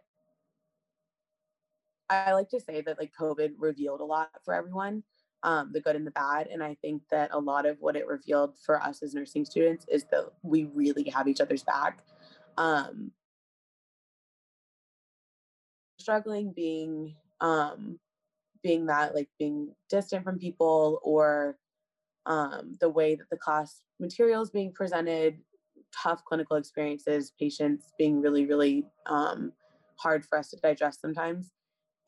I 2.11 2.33
like 2.33 2.49
to 2.50 2.61
say 2.61 2.81
that 2.83 2.99
like 2.99 3.12
COVID 3.19 3.53
revealed 3.59 4.00
a 4.00 4.05
lot 4.05 4.31
for 4.45 4.55
everyone, 4.55 5.03
um, 5.43 5.71
the 5.73 5.81
good 5.81 5.97
and 5.97 6.07
the 6.07 6.11
bad. 6.12 6.47
And 6.47 6.62
I 6.62 6.77
think 6.81 7.03
that 7.11 7.31
a 7.33 7.38
lot 7.38 7.67
of 7.67 7.77
what 7.81 7.97
it 7.97 8.07
revealed 8.07 8.55
for 8.65 8.83
us 8.83 9.03
as 9.03 9.15
nursing 9.15 9.45
students 9.45 9.87
is 9.91 10.05
that 10.11 10.31
we 10.43 10.65
really 10.65 11.09
have 11.11 11.29
each 11.29 11.41
other's 11.41 11.62
back. 11.62 12.00
Um, 12.57 13.12
struggling 15.99 16.53
being 16.55 17.15
um, 17.41 17.99
being 18.62 18.87
that 18.87 19.15
like 19.15 19.29
being 19.38 19.75
distant 19.91 20.25
from 20.25 20.38
people 20.38 21.00
or 21.03 21.57
um, 22.27 22.75
the 22.81 22.88
way 22.88 23.15
that 23.15 23.29
the 23.31 23.37
class 23.37 23.83
materials 24.00 24.50
being 24.50 24.73
presented, 24.73 25.38
tough 26.03 26.25
clinical 26.25 26.57
experiences, 26.57 27.33
patients 27.38 27.93
being 27.99 28.21
really 28.21 28.47
really 28.47 28.87
um, 29.07 29.53
hard 29.97 30.25
for 30.25 30.38
us 30.38 30.49
to 30.50 30.57
digest 30.57 31.00
sometimes. 31.00 31.53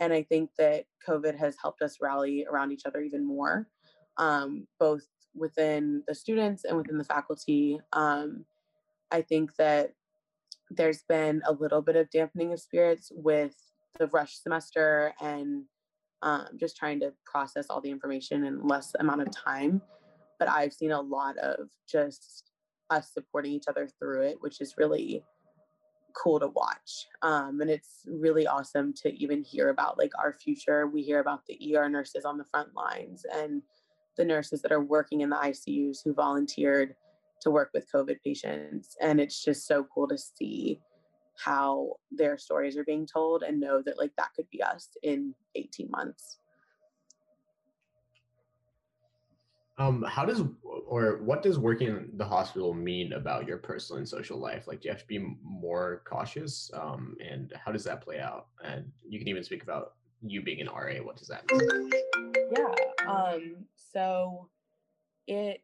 And 0.00 0.12
I 0.12 0.23
think 0.23 0.50
that 0.59 0.87
COVID 1.07 1.38
has 1.38 1.57
helped 1.61 1.83
us 1.83 1.99
rally 2.00 2.47
around 2.50 2.73
each 2.73 2.87
other 2.87 3.00
even 3.00 3.25
more, 3.25 3.69
um, 4.16 4.66
both 4.78 5.07
within 5.35 6.02
the 6.09 6.14
students 6.14 6.64
and 6.64 6.76
within 6.76 6.99
the 6.99 7.04
faculty. 7.04 7.78
Um, 7.92 8.45
I 9.11 9.23
think 9.23 9.54
that 9.57 9.92
there's 10.71 11.02
been 11.09 11.42
a 11.47 11.52
little 11.52 11.83
bit 11.83 11.97
of 11.97 12.11
dampening 12.11 12.52
of 12.52 12.61
spirits 12.61 13.12
with 13.14 13.54
the 13.99 14.07
rush 14.09 14.37
semester 14.37 15.12
and 15.21 15.64
um, 16.23 16.47
just 16.59 16.76
trying 16.76 17.00
to 17.00 17.12
process 17.25 17.66
all 17.69 17.80
the 17.80 17.90
information 17.90 18.45
in 18.45 18.66
less 18.66 18.92
amount 18.99 19.23
of 19.23 19.30
time. 19.30 19.83
But 20.38 20.49
I've 20.49 20.73
seen 20.73 20.92
a 20.92 21.00
lot 21.00 21.37
of 21.38 21.69
just 21.90 22.50
us 22.88 23.11
supporting 23.12 23.52
each 23.52 23.69
other 23.69 23.88
through 23.99 24.23
it, 24.23 24.37
which 24.40 24.61
is 24.61 24.75
really 24.78 25.23
cool 26.14 26.40
to 26.40 26.49
watch. 26.49 27.07
Um, 27.23 27.61
and 27.61 27.71
it's 27.71 28.07
really 28.07 28.47
awesome 28.47 28.93
to 28.95 29.12
even 29.23 29.43
hear 29.43 29.69
about 29.71 29.99
like 29.99 30.12
our 30.19 30.33
future. 30.33 30.87
We 30.87 31.02
hear 31.02 31.21
about 31.21 31.47
the 31.47 31.76
ER 31.76 31.88
nurses 31.88 32.25
on 32.25 32.38
the 32.38 32.45
front 32.45 32.75
lines 32.75 33.25
and 33.33 33.62
the 34.17 34.25
nurses 34.25 34.62
that 34.62 34.73
are 34.73 34.83
working 34.83 35.21
in 35.21 35.31
the 35.31 35.37
ICUs 35.37 35.99
who 36.05 36.12
volunteered 36.12 36.95
to 37.40 37.50
work 37.50 37.71
with 37.73 37.90
COVID 37.93 38.17
patients. 38.23 38.97
And 39.00 39.21
it's 39.21 39.43
just 39.43 39.67
so 39.67 39.87
cool 39.95 40.09
to 40.09 40.19
see 40.19 40.81
how 41.37 41.97
their 42.11 42.37
stories 42.37 42.76
are 42.76 42.85
being 42.85 43.07
told 43.07 43.43
and 43.43 43.59
know 43.59 43.81
that 43.83 43.99
like 43.99 44.12
that 44.19 44.29
could 44.37 44.50
be 44.50 44.62
us 44.62 44.88
in 45.02 45.35
18 45.55 45.90
months. 45.90 46.39
Um, 49.80 50.04
how 50.06 50.26
does 50.26 50.42
or 50.62 51.22
what 51.22 51.42
does 51.42 51.58
working 51.58 51.88
in 51.88 52.10
the 52.16 52.25
hospital 52.25 52.75
mean 52.75 53.14
about 53.14 53.49
your 53.49 53.56
personal 53.56 53.96
and 53.99 54.06
social 54.06 54.38
life? 54.38 54.68
Like, 54.68 54.82
do 54.82 54.88
you 54.88 54.92
have 54.92 55.00
to 55.00 55.06
be 55.06 55.37
more 55.42 56.02
cautious? 56.04 56.70
Um, 56.75 57.16
and 57.26 57.50
how 57.64 57.72
does 57.72 57.84
that 57.84 58.02
play 58.02 58.20
out? 58.20 58.49
And 58.62 58.92
you 59.08 59.18
can 59.18 59.26
even 59.28 59.42
speak 59.42 59.62
about 59.62 59.94
you 60.20 60.42
being 60.42 60.60
an 60.60 60.66
RA. 60.66 60.96
What 61.02 61.16
does 61.16 61.28
that 61.28 61.44
mean? 61.50 61.90
Yeah. 62.52 63.08
Um, 63.08 63.64
so 63.75 64.50
it, 65.26 65.62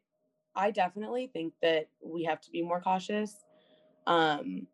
I 0.55 0.71
definitely 0.71 1.29
think 1.31 1.53
that 1.61 1.89
we 2.01 2.23
have 2.23 2.41
to 2.41 2.49
be 2.49 2.63
more 2.63 2.81
cautious. 2.81 3.35
Um, 4.07 4.65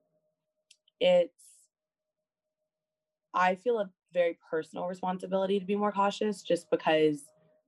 it's, 1.02 1.44
I 3.34 3.56
feel 3.56 3.80
a 3.80 3.90
very 4.14 4.38
personal 4.50 4.88
responsibility 4.88 5.60
to 5.60 5.66
be 5.66 5.76
more 5.76 5.92
cautious 5.92 6.44
just 6.44 6.70
because 6.72 7.24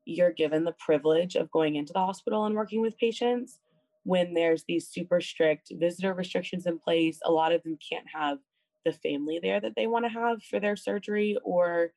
you're 0.05 0.31
given 0.31 0.63
the 0.63 0.75
privilege 0.79 1.35
of 1.35 1.51
going 1.51 1.75
into 1.75 1.93
the 1.93 1.99
hospital 1.99 2.45
and 2.45 2.55
working 2.55 2.81
with 2.81 2.97
patients 2.97 3.59
when 4.03 4.33
there's 4.33 4.63
these 4.67 4.87
super 4.87 5.19
strict 5.19 5.71
visitor 5.73 6.13
restrictions 6.13 6.67
in 6.67 6.79
place. 6.79 7.19
A 7.25 7.31
lot 7.31 7.51
of 7.51 7.63
them 7.63 7.77
can't 7.91 8.05
have 8.13 8.37
the 8.85 8.93
family 8.93 9.39
there 9.41 9.59
that 9.59 9.73
they 9.75 9.87
want 9.87 10.05
to 10.05 10.09
have 10.09 10.43
for 10.43 10.59
their 10.59 10.75
surgery 10.75 11.37
or 11.43 11.91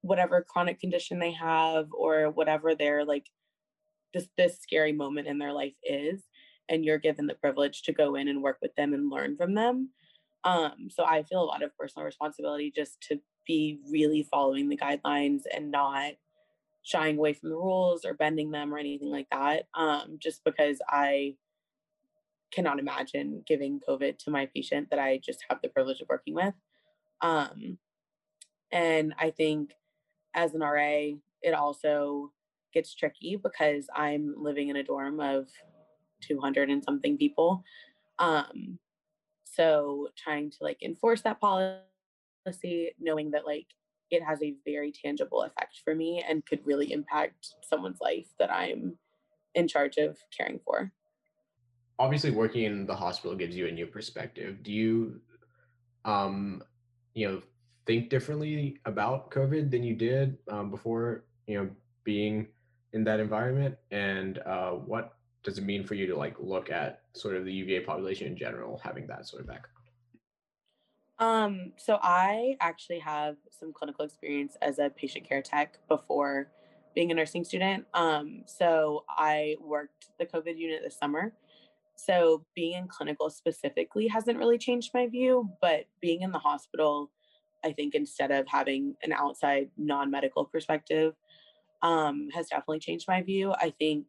whatever 0.00 0.42
chronic 0.48 0.80
condition 0.80 1.18
they 1.18 1.32
have 1.32 1.88
or 1.92 2.30
whatever 2.30 2.74
their 2.74 3.04
like 3.04 3.26
this 4.14 4.26
this 4.38 4.58
scary 4.58 4.92
moment 4.92 5.28
in 5.28 5.38
their 5.38 5.52
life 5.52 5.74
is 5.84 6.22
and 6.70 6.82
you're 6.84 6.98
given 6.98 7.26
the 7.26 7.34
privilege 7.34 7.82
to 7.82 7.92
go 7.92 8.14
in 8.14 8.28
and 8.28 8.42
work 8.42 8.56
with 8.62 8.74
them 8.76 8.94
and 8.94 9.10
learn 9.10 9.36
from 9.36 9.54
them. 9.54 9.90
Um 10.44 10.88
so 10.88 11.04
i 11.04 11.22
feel 11.22 11.42
a 11.42 11.44
lot 11.44 11.62
of 11.62 11.76
personal 11.76 12.06
responsibility 12.06 12.72
just 12.74 12.98
to 13.10 13.20
be 13.46 13.78
really 13.90 14.26
following 14.30 14.70
the 14.70 14.78
guidelines 14.78 15.42
and 15.54 15.70
not 15.70 16.12
shying 16.82 17.18
away 17.18 17.32
from 17.32 17.50
the 17.50 17.56
rules 17.56 18.04
or 18.04 18.14
bending 18.14 18.50
them 18.50 18.72
or 18.72 18.78
anything 18.78 19.10
like 19.10 19.28
that. 19.30 19.64
Um, 19.74 20.16
just 20.18 20.42
because 20.44 20.80
I 20.88 21.34
cannot 22.50 22.78
imagine 22.78 23.42
giving 23.46 23.80
COVID 23.88 24.18
to 24.18 24.30
my 24.30 24.46
patient 24.54 24.88
that 24.90 24.98
I 24.98 25.20
just 25.22 25.44
have 25.48 25.60
the 25.62 25.68
privilege 25.68 26.00
of 26.00 26.08
working 26.08 26.34
with. 26.34 26.54
Um, 27.20 27.78
and 28.72 29.14
I 29.18 29.30
think 29.30 29.72
as 30.34 30.54
an 30.54 30.60
RA, 30.60 31.12
it 31.42 31.54
also 31.54 32.32
gets 32.72 32.94
tricky 32.94 33.36
because 33.36 33.86
I'm 33.94 34.34
living 34.36 34.68
in 34.68 34.76
a 34.76 34.82
dorm 34.82 35.20
of 35.20 35.48
200 36.22 36.70
and 36.70 36.82
something 36.82 37.18
people. 37.18 37.64
Um, 38.18 38.78
so 39.44 40.08
trying 40.16 40.50
to 40.50 40.56
like 40.60 40.82
enforce 40.82 41.22
that 41.22 41.40
policy, 41.40 41.82
knowing 42.98 43.32
that 43.32 43.46
like 43.46 43.66
it 44.10 44.22
has 44.22 44.42
a 44.42 44.54
very 44.64 44.92
tangible 44.92 45.42
effect 45.42 45.80
for 45.84 45.94
me 45.94 46.24
and 46.28 46.44
could 46.44 46.60
really 46.64 46.92
impact 46.92 47.54
someone's 47.62 48.00
life 48.00 48.26
that 48.38 48.52
I'm 48.52 48.96
in 49.54 49.68
charge 49.68 49.96
of 49.96 50.18
caring 50.36 50.60
for. 50.64 50.92
Obviously, 51.98 52.30
working 52.30 52.64
in 52.64 52.86
the 52.86 52.94
hospital 52.94 53.36
gives 53.36 53.56
you 53.56 53.66
a 53.66 53.70
new 53.70 53.86
perspective. 53.86 54.62
Do 54.62 54.72
you, 54.72 55.20
um, 56.04 56.62
you 57.14 57.28
know, 57.28 57.42
think 57.86 58.08
differently 58.08 58.78
about 58.86 59.30
COVID 59.30 59.70
than 59.70 59.82
you 59.82 59.94
did 59.94 60.38
um, 60.48 60.70
before, 60.70 61.24
you 61.46 61.58
know, 61.58 61.68
being 62.04 62.46
in 62.92 63.04
that 63.04 63.20
environment? 63.20 63.76
And 63.90 64.38
uh, 64.38 64.70
what 64.70 65.16
does 65.42 65.58
it 65.58 65.64
mean 65.64 65.84
for 65.84 65.94
you 65.94 66.06
to 66.06 66.16
like 66.16 66.36
look 66.38 66.70
at 66.70 67.02
sort 67.12 67.36
of 67.36 67.44
the 67.44 67.52
UVA 67.52 67.80
population 67.80 68.26
in 68.26 68.36
general, 68.36 68.80
having 68.82 69.06
that 69.08 69.26
sort 69.26 69.42
of 69.42 69.48
background? 69.48 69.79
Um, 71.20 71.72
so 71.76 71.98
I 72.02 72.56
actually 72.60 72.98
have 73.00 73.36
some 73.50 73.72
clinical 73.72 74.04
experience 74.04 74.56
as 74.62 74.78
a 74.78 74.90
patient 74.90 75.28
care 75.28 75.42
tech 75.42 75.78
before 75.86 76.50
being 76.94 77.10
a 77.10 77.14
nursing 77.14 77.44
student. 77.44 77.84
Um, 77.94 78.42
so 78.46 79.04
I 79.08 79.56
worked 79.60 80.08
the 80.18 80.26
COVID 80.26 80.56
unit 80.58 80.80
this 80.82 80.98
summer. 80.98 81.34
So 81.94 82.46
being 82.56 82.74
in 82.74 82.88
clinical 82.88 83.28
specifically 83.28 84.08
hasn't 84.08 84.38
really 84.38 84.56
changed 84.56 84.92
my 84.94 85.06
view, 85.06 85.50
but 85.60 85.84
being 86.00 86.22
in 86.22 86.32
the 86.32 86.38
hospital, 86.38 87.10
I 87.62 87.72
think 87.72 87.94
instead 87.94 88.30
of 88.30 88.48
having 88.48 88.96
an 89.02 89.12
outside 89.12 89.68
non-medical 89.76 90.46
perspective, 90.46 91.14
um, 91.82 92.28
has 92.32 92.48
definitely 92.48 92.78
changed 92.78 93.06
my 93.06 93.22
view. 93.22 93.52
I 93.52 93.74
think 93.78 94.08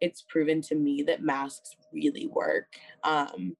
it's 0.00 0.22
proven 0.22 0.60
to 0.62 0.74
me 0.74 1.02
that 1.04 1.22
masks 1.22 1.76
really 1.92 2.26
work. 2.26 2.74
Um, 3.04 3.56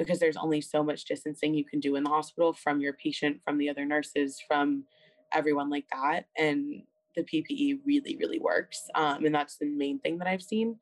because 0.00 0.18
there's 0.18 0.38
only 0.38 0.62
so 0.62 0.82
much 0.82 1.04
distancing 1.04 1.52
you 1.52 1.62
can 1.62 1.78
do 1.78 1.94
in 1.94 2.02
the 2.02 2.08
hospital 2.08 2.54
from 2.54 2.80
your 2.80 2.94
patient, 2.94 3.38
from 3.44 3.58
the 3.58 3.68
other 3.68 3.84
nurses, 3.84 4.42
from 4.48 4.84
everyone 5.30 5.68
like 5.68 5.84
that. 5.92 6.24
And 6.38 6.84
the 7.14 7.22
PPE 7.22 7.80
really, 7.84 8.16
really 8.18 8.38
works. 8.38 8.88
Um, 8.94 9.26
and 9.26 9.34
that's 9.34 9.58
the 9.58 9.66
main 9.66 9.98
thing 9.98 10.16
that 10.16 10.26
I've 10.26 10.42
seen. 10.42 10.78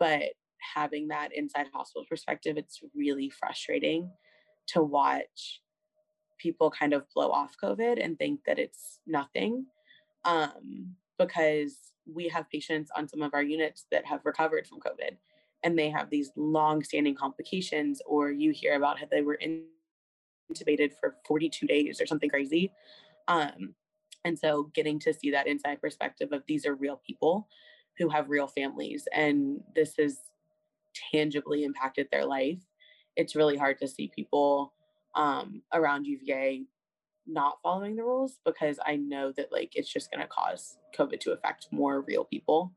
But 0.00 0.32
having 0.74 1.06
that 1.08 1.32
inside 1.32 1.68
hospital 1.72 2.04
perspective, 2.10 2.56
it's 2.56 2.80
really 2.92 3.30
frustrating 3.30 4.10
to 4.70 4.82
watch 4.82 5.60
people 6.38 6.72
kind 6.72 6.92
of 6.92 7.04
blow 7.14 7.30
off 7.30 7.54
COVID 7.62 8.04
and 8.04 8.18
think 8.18 8.40
that 8.46 8.58
it's 8.58 8.98
nothing. 9.06 9.66
Um, 10.24 10.96
because 11.20 11.76
we 12.12 12.26
have 12.26 12.50
patients 12.50 12.90
on 12.96 13.06
some 13.06 13.22
of 13.22 13.32
our 13.32 13.44
units 13.44 13.86
that 13.92 14.06
have 14.06 14.22
recovered 14.24 14.66
from 14.66 14.80
COVID 14.80 15.18
and 15.62 15.78
they 15.78 15.90
have 15.90 16.10
these 16.10 16.32
long 16.36 16.82
standing 16.82 17.14
complications, 17.14 18.00
or 18.06 18.30
you 18.30 18.50
hear 18.50 18.74
about 18.74 18.98
how 18.98 19.06
they 19.10 19.22
were 19.22 19.38
intubated 20.52 20.92
for 20.98 21.16
42 21.26 21.66
days 21.66 22.00
or 22.00 22.06
something 22.06 22.30
crazy. 22.30 22.72
Um, 23.28 23.74
and 24.24 24.38
so 24.38 24.70
getting 24.74 24.98
to 25.00 25.14
see 25.14 25.30
that 25.30 25.46
inside 25.46 25.80
perspective 25.80 26.32
of 26.32 26.42
these 26.46 26.66
are 26.66 26.74
real 26.74 27.00
people 27.06 27.48
who 27.98 28.08
have 28.08 28.30
real 28.30 28.46
families 28.46 29.06
and 29.14 29.62
this 29.74 29.94
has 29.98 30.18
tangibly 31.12 31.64
impacted 31.64 32.08
their 32.10 32.24
life. 32.24 32.58
It's 33.16 33.36
really 33.36 33.56
hard 33.56 33.78
to 33.78 33.88
see 33.88 34.10
people 34.14 34.72
um, 35.14 35.62
around 35.72 36.06
UVA 36.06 36.64
not 37.26 37.58
following 37.62 37.96
the 37.96 38.02
rules 38.02 38.38
because 38.44 38.78
I 38.84 38.96
know 38.96 39.32
that 39.36 39.52
like 39.52 39.72
it's 39.74 39.92
just 39.92 40.10
going 40.10 40.22
to 40.22 40.28
cause 40.28 40.76
COVID 40.96 41.20
to 41.20 41.32
affect 41.32 41.68
more 41.70 42.00
real 42.02 42.24
people. 42.24 42.72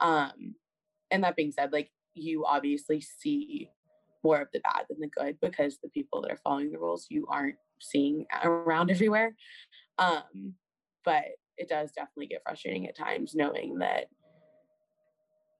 Um, 0.00 0.54
and 1.10 1.24
that 1.24 1.36
being 1.36 1.52
said, 1.52 1.72
like 1.72 1.90
you 2.20 2.44
obviously 2.46 3.00
see 3.00 3.70
more 4.22 4.40
of 4.40 4.48
the 4.52 4.60
bad 4.60 4.84
than 4.88 5.00
the 5.00 5.08
good 5.08 5.38
because 5.40 5.78
the 5.82 5.88
people 5.88 6.20
that 6.22 6.30
are 6.30 6.40
following 6.44 6.70
the 6.70 6.78
rules 6.78 7.06
you 7.08 7.26
aren't 7.30 7.56
seeing 7.80 8.26
around 8.44 8.90
everywhere. 8.90 9.34
Um, 9.98 10.54
but 11.04 11.24
it 11.56 11.68
does 11.68 11.92
definitely 11.92 12.26
get 12.26 12.42
frustrating 12.44 12.86
at 12.86 12.96
times 12.96 13.34
knowing 13.34 13.78
that 13.78 14.06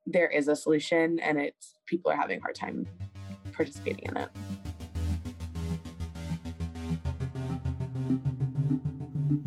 there 0.06 0.28
is 0.28 0.48
a 0.48 0.56
solution 0.56 1.18
and 1.20 1.38
it's 1.38 1.74
people 1.86 2.10
are 2.10 2.16
having 2.16 2.38
a 2.38 2.42
hard 2.42 2.54
time 2.54 2.86
participating 3.52 4.04
in 4.08 4.16
it. 4.16 4.28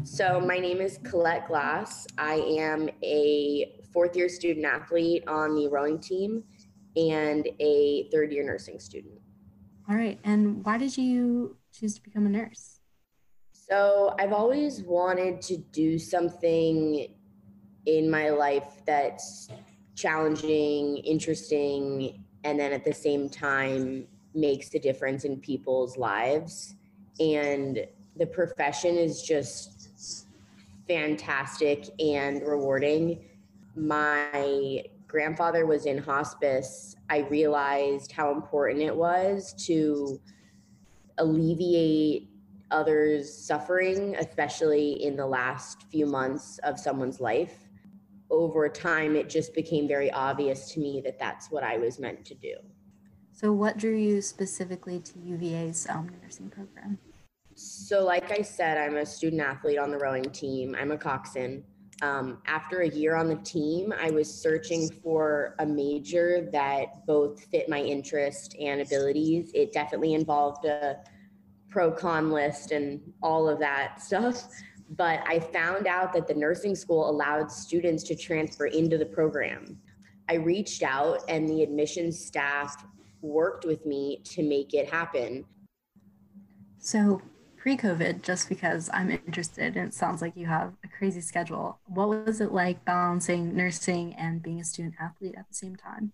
So, 0.04 0.40
my 0.40 0.60
name 0.60 0.80
is 0.80 1.00
Colette 1.04 1.48
Glass. 1.48 2.06
I 2.18 2.36
am 2.36 2.90
a 3.04 3.80
fourth 3.92 4.16
year 4.16 4.30
student 4.30 4.66
athlete 4.66 5.24
on 5.28 5.56
the 5.56 5.68
rowing 5.70 6.00
team 6.00 6.44
and 6.96 7.48
a 7.60 8.10
third 8.12 8.32
year 8.32 8.44
nursing 8.44 8.80
student. 8.80 9.20
All 9.90 9.96
right. 9.96 10.20
And 10.24 10.64
why 10.66 10.78
did 10.78 10.98
you 10.98 11.58
choose 11.72 11.96
to 11.96 12.02
become 12.02 12.26
a 12.26 12.30
nurse? 12.30 12.80
So, 13.52 14.16
I've 14.20 14.34
always 14.34 14.82
wanted 14.82 15.42
to 15.44 15.58
do 15.58 15.98
something 15.98 17.08
in 17.86 18.10
my 18.10 18.30
life 18.30 18.82
that's 18.86 19.50
challenging, 19.96 20.98
interesting, 20.98 22.24
and 22.44 22.60
then 22.60 22.74
at 22.74 22.84
the 22.84 22.94
same 22.94 23.30
time 23.30 24.08
makes 24.34 24.74
a 24.74 24.80
difference 24.80 25.24
in 25.24 25.40
people's 25.40 25.98
lives. 25.98 26.76
And 27.20 27.86
the 28.18 28.26
profession 28.26 28.96
is 28.96 29.22
just 29.22 30.28
fantastic 30.88 31.90
and 32.00 32.42
rewarding. 32.42 33.26
My 33.76 34.84
grandfather 35.14 35.66
was 35.66 35.86
in 35.86 35.98
hospice. 35.98 36.96
I 37.10 37.20
realized 37.20 38.12
how 38.12 38.34
important 38.34 38.82
it 38.82 38.96
was 38.96 39.54
to 39.68 40.20
alleviate 41.20 42.30
others' 42.72 43.32
suffering, 43.32 44.16
especially 44.16 45.04
in 45.04 45.16
the 45.16 45.26
last 45.26 45.84
few 45.92 46.08
months 46.08 46.60
of 46.64 46.80
someone's 46.80 47.22
life 47.22 47.70
over 48.34 48.68
time, 48.68 49.16
it 49.16 49.30
just 49.30 49.54
became 49.54 49.88
very 49.88 50.12
obvious 50.12 50.72
to 50.72 50.80
me 50.80 51.02
that 51.06 51.20
that's 51.20 51.52
what 51.52 51.64
I 51.64 51.78
was 51.78 52.00
meant 52.00 52.26
to 52.26 52.34
do. 52.34 52.56
So, 53.32 53.54
what 53.54 53.78
drew 53.78 53.96
you 53.96 54.22
specifically 54.22 55.00
to 55.00 55.20
UVA's 55.20 55.88
um, 55.90 56.10
nursing 56.22 56.50
program? 56.50 56.98
So, 57.56 58.04
like 58.04 58.32
I 58.32 58.42
said, 58.42 58.78
I'm 58.78 58.98
a 58.98 59.06
student 59.06 59.42
athlete 59.42 59.78
on 59.78 59.92
the 59.92 59.98
rowing 59.98 60.30
team. 60.32 60.76
I'm 60.80 60.92
a 60.92 60.98
coxswain. 60.98 61.64
Um, 62.04 62.40
after 62.46 62.82
a 62.82 62.90
year 62.90 63.16
on 63.16 63.28
the 63.30 63.38
team, 63.38 63.94
I 63.98 64.12
was 64.12 64.30
searching 64.32 64.90
for 65.02 65.56
a 65.60 65.66
major 65.66 66.50
that 66.52 67.06
both 67.08 67.46
fit 67.46 67.70
my 67.70 67.80
interest 67.80 68.56
and 68.60 68.82
abilities. 68.82 69.52
It 69.54 69.72
definitely 69.72 70.14
involved 70.14 70.66
a 70.66 70.98
pro 71.70 71.92
con 71.92 72.30
list 72.30 72.72
and 72.72 73.02
all 73.22 73.48
of 73.48 73.58
that 73.60 74.02
stuff 74.02 74.48
but 74.98 75.22
I 75.28 75.40
found 75.40 75.88
out 75.88 76.14
that 76.14 76.28
the 76.28 76.34
nursing 76.34 76.76
school 76.76 77.10
allowed 77.10 77.52
students 77.52 78.04
to 78.04 78.16
transfer 78.16 78.68
into 78.68 78.98
the 78.98 79.06
program. 79.06 79.78
I 80.30 80.36
reached 80.36 80.84
out 80.84 81.22
and 81.28 81.50
the 81.50 81.64
admissions 81.64 82.24
staff 82.24 82.86
worked 83.22 83.66
with 83.66 83.86
me 83.86 84.22
to 84.26 84.44
make 84.44 84.74
it 84.74 84.90
happen. 84.90 85.46
So, 86.80 87.22
pre 87.64 87.78
COVID, 87.78 88.22
just 88.24 88.50
because 88.50 88.90
I'm 88.94 89.10
interested 89.10 89.78
and 89.78 89.88
it 89.88 89.94
sounds 89.94 90.22
like 90.22 90.36
you 90.36 90.48
have 90.48 90.74
a 90.84 90.88
crazy 90.90 91.22
schedule, 91.22 91.80
what 91.86 92.10
was 92.10 92.42
it 92.42 92.52
like 92.52 92.84
balancing 92.84 93.56
nursing 93.56 94.14
and 94.16 94.44
being 94.44 94.60
a 94.60 94.66
student 94.66 94.96
athlete 95.00 95.36
at 95.38 95.48
the 95.48 95.54
same 95.54 95.78
time? 95.78 96.12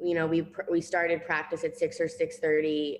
You 0.00 0.14
know, 0.14 0.28
we 0.28 0.46
we 0.70 0.80
started 0.80 1.26
practice 1.26 1.64
at 1.64 1.76
6 1.76 2.00
or 2.00 2.06
6:30. 2.06 2.98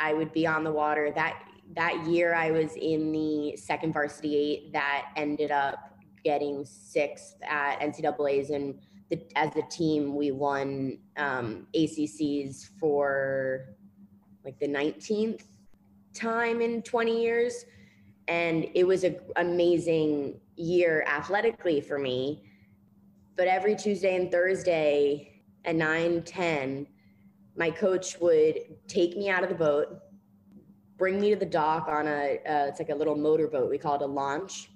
I 0.00 0.12
would 0.12 0.32
be 0.32 0.44
on 0.44 0.64
the 0.64 0.72
water 0.72 1.12
that 1.14 1.40
that 1.76 2.04
year 2.04 2.34
I 2.34 2.50
was 2.50 2.74
in 2.74 3.12
the 3.12 3.56
second 3.56 3.92
varsity 3.92 4.34
eight 4.34 4.72
that 4.72 5.12
ended 5.14 5.52
up 5.52 5.78
getting 6.24 6.64
sixth 6.64 7.36
at 7.48 7.78
NCAA's 7.78 8.50
and 8.50 8.80
the, 9.10 9.22
as 9.36 9.54
a 9.54 9.62
team 9.70 10.16
we 10.16 10.32
won 10.32 10.98
um, 11.16 11.68
ACCs 11.76 12.70
for 12.80 13.76
like 14.44 14.58
the 14.58 14.66
19th 14.66 15.44
time 16.16 16.60
in 16.60 16.82
20 16.82 17.22
years. 17.22 17.64
And 18.28 18.66
it 18.74 18.84
was 18.84 19.04
an 19.04 19.16
amazing 19.36 20.40
year 20.56 21.04
athletically 21.06 21.80
for 21.80 21.98
me. 21.98 22.42
But 23.36 23.48
every 23.48 23.76
tuesday 23.76 24.16
and 24.16 24.30
thursday 24.30 25.42
at 25.64 25.76
9 25.76 26.22
10 26.22 26.86
my 27.58 27.70
coach 27.70 28.18
would 28.20 28.58
take 28.86 29.16
me 29.16 29.28
out 29.28 29.42
of 29.42 29.48
the 29.48 29.54
boat 29.54 30.00
bring 30.96 31.20
me 31.20 31.30
to 31.30 31.36
the 31.36 31.46
dock 31.46 31.88
on 31.88 32.06
a 32.06 32.38
uh, 32.48 32.66
it's 32.66 32.78
like 32.78 32.88
a 32.88 32.94
little 32.94 33.16
motorboat 33.16 33.68
we 33.68 33.78
call 33.78 33.96
it 33.96 34.02
a 34.02 34.06
launch. 34.06 34.70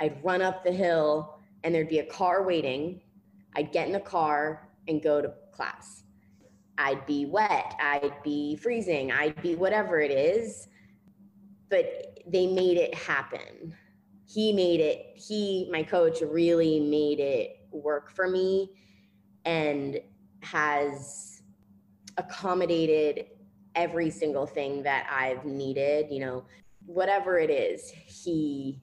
I'd 0.00 0.22
run 0.24 0.42
up 0.42 0.64
the 0.64 0.72
hill 0.72 1.38
and 1.62 1.74
there'd 1.74 1.88
be 1.88 2.00
a 2.00 2.06
car 2.06 2.42
waiting. 2.42 3.00
I'd 3.56 3.72
get 3.72 3.86
in 3.86 3.92
the 3.92 4.00
car 4.00 4.68
and 4.88 5.02
go 5.02 5.22
to 5.22 5.32
class. 5.52 6.02
I'd 6.76 7.06
be 7.06 7.26
wet. 7.26 7.74
I'd 7.80 8.14
be 8.22 8.56
freezing. 8.56 9.12
I'd 9.12 9.40
be 9.40 9.54
whatever 9.54 10.00
it 10.00 10.10
is 10.10 10.68
but 11.70 12.18
they 12.26 12.46
made 12.46 12.76
it 12.76 12.94
happen 12.94 13.74
he 14.26 14.52
made 14.52 14.80
it 14.80 15.12
he 15.14 15.68
my 15.70 15.82
coach 15.82 16.20
really 16.22 16.80
made 16.80 17.20
it 17.20 17.66
work 17.70 18.10
for 18.10 18.28
me 18.28 18.70
and 19.44 20.00
has 20.42 21.42
accommodated 22.16 23.26
every 23.74 24.10
single 24.10 24.46
thing 24.46 24.82
that 24.84 25.06
I've 25.10 25.44
needed, 25.44 26.06
you 26.10 26.20
know, 26.20 26.44
whatever 26.86 27.38
it 27.38 27.50
is, 27.50 27.90
he 27.90 28.80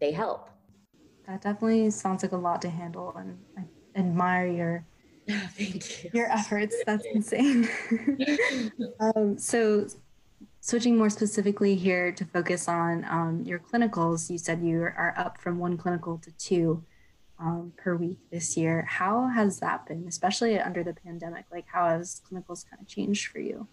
they 0.00 0.10
help. 0.10 0.50
That 1.26 1.42
definitely 1.42 1.90
sounds 1.90 2.22
like 2.22 2.32
a 2.32 2.36
lot 2.36 2.60
to 2.62 2.68
handle 2.68 3.14
and 3.16 3.38
I 3.56 3.98
admire 3.98 4.46
your 4.46 4.86
Thank 5.28 6.04
you. 6.04 6.10
Your 6.12 6.30
efforts. 6.30 6.76
That's 6.84 7.06
insane. 7.14 7.66
um, 9.00 9.38
so 9.38 9.86
switching 10.64 10.96
more 10.96 11.10
specifically 11.10 11.74
here 11.74 12.10
to 12.10 12.24
focus 12.24 12.68
on 12.68 13.04
um, 13.10 13.42
your 13.44 13.58
clinicals, 13.58 14.30
you 14.30 14.38
said 14.38 14.62
you 14.62 14.80
are 14.80 15.12
up 15.18 15.38
from 15.38 15.58
one 15.58 15.76
clinical 15.76 16.16
to 16.16 16.32
two 16.38 16.82
um, 17.38 17.70
per 17.76 17.94
week 17.96 18.16
this 18.32 18.56
year. 18.56 18.86
How 18.88 19.28
has 19.28 19.60
that 19.60 19.84
been, 19.84 20.06
especially 20.08 20.58
under 20.58 20.82
the 20.82 20.94
pandemic? 20.94 21.44
Like, 21.52 21.66
how 21.70 21.90
has 21.90 22.22
clinicals 22.26 22.64
kind 22.66 22.80
of 22.80 22.88
changed 22.88 23.26
for 23.26 23.40
you? 23.40 23.68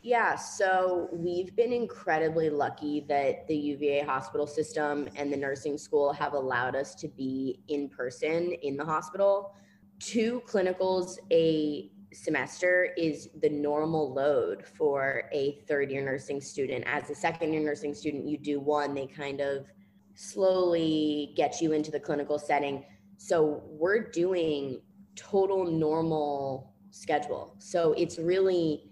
Yeah, 0.00 0.34
so 0.36 1.10
we've 1.12 1.54
been 1.54 1.70
incredibly 1.70 2.48
lucky 2.48 3.04
that 3.10 3.46
the 3.46 3.54
UVA 3.54 4.00
hospital 4.00 4.46
system 4.46 5.10
and 5.14 5.30
the 5.30 5.36
nursing 5.36 5.76
school 5.76 6.14
have 6.14 6.32
allowed 6.32 6.74
us 6.74 6.94
to 6.94 7.08
be 7.08 7.60
in 7.68 7.90
person 7.90 8.52
in 8.62 8.78
the 8.78 8.86
hospital. 8.86 9.54
Two 10.00 10.42
clinicals 10.46 11.18
a 11.30 11.90
semester 12.12 12.88
is 12.96 13.28
the 13.40 13.48
normal 13.48 14.12
load 14.12 14.64
for 14.66 15.24
a 15.32 15.62
third 15.66 15.90
year 15.90 16.04
nursing 16.04 16.40
student. 16.40 16.84
As 16.86 17.10
a 17.10 17.14
second 17.14 17.52
year 17.52 17.62
nursing 17.62 17.94
student, 17.94 18.26
you 18.26 18.38
do 18.38 18.60
one, 18.60 18.94
they 18.94 19.06
kind 19.06 19.40
of 19.40 19.66
slowly 20.14 21.32
get 21.36 21.60
you 21.60 21.72
into 21.72 21.90
the 21.90 22.00
clinical 22.00 22.38
setting. 22.38 22.84
So 23.16 23.62
we're 23.66 24.10
doing 24.10 24.80
total 25.16 25.64
normal 25.64 26.74
schedule. 26.90 27.54
So 27.58 27.92
it's 27.94 28.18
really 28.18 28.90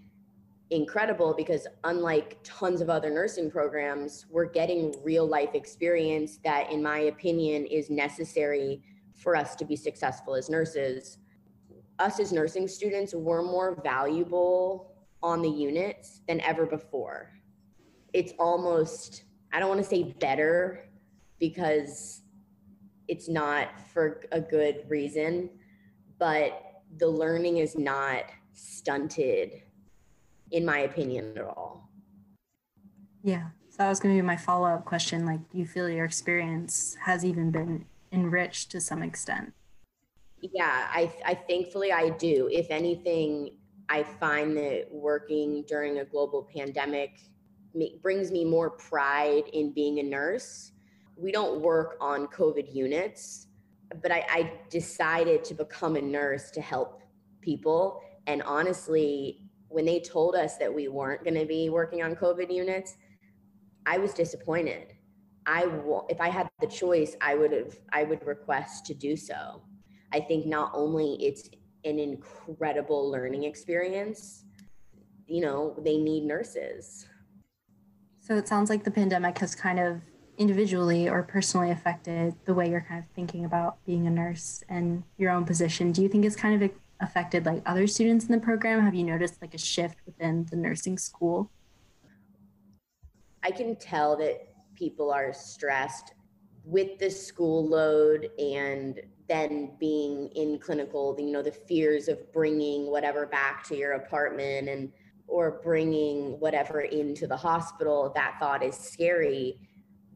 incredible 0.71 1.33
because 1.35 1.67
unlike 1.83 2.39
tons 2.43 2.81
of 2.81 2.89
other 2.89 3.09
nursing 3.09 3.51
programs, 3.51 4.25
we're 4.29 4.45
getting 4.45 4.95
real 5.03 5.27
life 5.27 5.53
experience 5.53 6.39
that, 6.43 6.71
in 6.71 6.81
my 6.81 6.99
opinion, 6.99 7.65
is 7.65 7.89
necessary 7.89 8.81
for 9.15 9.35
us 9.35 9.55
to 9.57 9.65
be 9.65 9.75
successful 9.75 10.33
as 10.33 10.49
nurses. 10.49 11.17
Us 12.01 12.19
as 12.19 12.31
nursing 12.31 12.67
students 12.67 13.13
were 13.13 13.43
more 13.43 13.79
valuable 13.83 14.91
on 15.21 15.41
the 15.41 15.49
units 15.49 16.21
than 16.27 16.41
ever 16.41 16.65
before. 16.65 17.31
It's 18.11 18.33
almost, 18.39 19.23
I 19.53 19.59
don't 19.59 19.69
want 19.69 19.81
to 19.81 19.87
say 19.87 20.15
better 20.19 20.89
because 21.39 22.21
it's 23.07 23.29
not 23.29 23.79
for 23.93 24.21
a 24.31 24.41
good 24.41 24.83
reason, 24.89 25.49
but 26.17 26.81
the 26.97 27.07
learning 27.07 27.57
is 27.57 27.77
not 27.77 28.25
stunted, 28.53 29.61
in 30.51 30.65
my 30.65 30.79
opinion, 30.79 31.37
at 31.37 31.43
all. 31.43 31.89
Yeah. 33.23 33.49
So 33.69 33.77
that 33.77 33.89
was 33.89 33.99
going 33.99 34.15
to 34.15 34.21
be 34.21 34.25
my 34.25 34.37
follow 34.37 34.67
up 34.67 34.85
question. 34.85 35.25
Like, 35.25 35.49
do 35.51 35.57
you 35.57 35.65
feel 35.65 35.87
your 35.87 36.05
experience 36.05 36.97
has 37.05 37.23
even 37.23 37.51
been 37.51 37.85
enriched 38.11 38.71
to 38.71 38.81
some 38.81 39.03
extent? 39.03 39.53
Yeah, 40.41 40.87
I, 40.91 41.13
I 41.25 41.35
thankfully 41.35 41.91
I 41.91 42.09
do. 42.09 42.49
If 42.51 42.71
anything, 42.71 43.57
I 43.89 44.03
find 44.03 44.57
that 44.57 44.87
working 44.89 45.63
during 45.67 45.99
a 45.99 46.05
global 46.05 46.49
pandemic 46.55 47.19
brings 48.01 48.31
me 48.31 48.43
more 48.43 48.71
pride 48.71 49.43
in 49.53 49.71
being 49.71 49.99
a 49.99 50.03
nurse. 50.03 50.71
We 51.15 51.31
don't 51.31 51.61
work 51.61 51.95
on 52.01 52.27
COVID 52.27 52.73
units, 52.73 53.47
but 54.01 54.11
I, 54.11 54.25
I 54.29 54.53
decided 54.69 55.43
to 55.45 55.53
become 55.53 55.95
a 55.95 56.01
nurse 56.01 56.51
to 56.51 56.61
help 56.61 57.01
people. 57.41 58.01
And 58.27 58.41
honestly, 58.43 59.41
when 59.67 59.85
they 59.85 59.99
told 59.99 60.35
us 60.35 60.57
that 60.57 60.73
we 60.73 60.87
weren't 60.87 61.23
going 61.23 61.39
to 61.39 61.45
be 61.45 61.69
working 61.69 62.01
on 62.01 62.15
COVID 62.15 62.53
units, 62.53 62.95
I 63.85 63.97
was 63.97 64.13
disappointed. 64.13 64.93
I 65.45 65.69
if 66.09 66.21
I 66.21 66.29
had 66.29 66.49
the 66.59 66.67
choice, 66.67 67.15
I 67.19 67.35
would 67.35 67.51
have 67.51 67.75
I 67.91 68.03
would 68.03 68.25
request 68.27 68.85
to 68.87 68.93
do 68.93 69.15
so. 69.15 69.63
I 70.13 70.19
think 70.19 70.45
not 70.45 70.71
only 70.73 71.17
it's 71.19 71.49
an 71.85 71.99
incredible 71.99 73.09
learning 73.09 73.43
experience, 73.43 74.45
you 75.27 75.41
know, 75.41 75.75
they 75.83 75.97
need 75.97 76.23
nurses. 76.23 77.07
So 78.19 78.35
it 78.35 78.47
sounds 78.47 78.69
like 78.69 78.83
the 78.83 78.91
pandemic 78.91 79.37
has 79.39 79.55
kind 79.55 79.79
of 79.79 80.01
individually 80.37 81.09
or 81.09 81.23
personally 81.23 81.71
affected 81.71 82.35
the 82.45 82.53
way 82.53 82.69
you're 82.69 82.85
kind 82.87 82.99
of 82.99 83.05
thinking 83.15 83.45
about 83.45 83.83
being 83.85 84.07
a 84.07 84.09
nurse 84.09 84.63
and 84.69 85.03
your 85.17 85.31
own 85.31 85.45
position. 85.45 85.91
Do 85.91 86.01
you 86.01 86.09
think 86.09 86.25
it's 86.25 86.35
kind 86.35 86.61
of 86.61 86.69
affected 86.99 87.45
like 87.45 87.61
other 87.65 87.87
students 87.87 88.25
in 88.25 88.31
the 88.31 88.39
program? 88.39 88.81
Have 88.81 88.93
you 88.93 89.03
noticed 89.03 89.41
like 89.41 89.53
a 89.53 89.57
shift 89.57 89.97
within 90.05 90.45
the 90.49 90.55
nursing 90.55 90.97
school? 90.97 91.49
I 93.43 93.51
can 93.51 93.75
tell 93.75 94.15
that 94.17 94.47
people 94.75 95.11
are 95.11 95.33
stressed 95.33 96.13
with 96.63 96.99
the 96.99 97.09
school 97.09 97.67
load 97.67 98.29
and 98.37 99.01
then 99.31 99.71
being 99.79 100.27
in 100.35 100.59
clinical 100.59 101.15
you 101.17 101.31
know 101.31 101.41
the 101.41 101.51
fears 101.51 102.09
of 102.09 102.17
bringing 102.33 102.91
whatever 102.91 103.25
back 103.25 103.63
to 103.63 103.77
your 103.77 103.93
apartment 103.93 104.67
and 104.67 104.91
or 105.25 105.61
bringing 105.63 106.37
whatever 106.41 106.81
into 106.81 107.25
the 107.27 107.37
hospital 107.37 108.11
that 108.13 108.35
thought 108.39 108.61
is 108.61 108.75
scary 108.75 109.57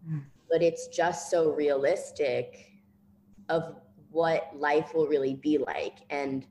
mm. 0.06 0.22
but 0.52 0.62
it's 0.62 0.88
just 0.88 1.32
so 1.32 1.52
realistic 1.52 2.82
of 3.48 3.76
what 4.12 4.52
life 4.54 4.94
will 4.94 5.08
really 5.08 5.36
be 5.36 5.58
like 5.58 6.00
and 6.10 6.46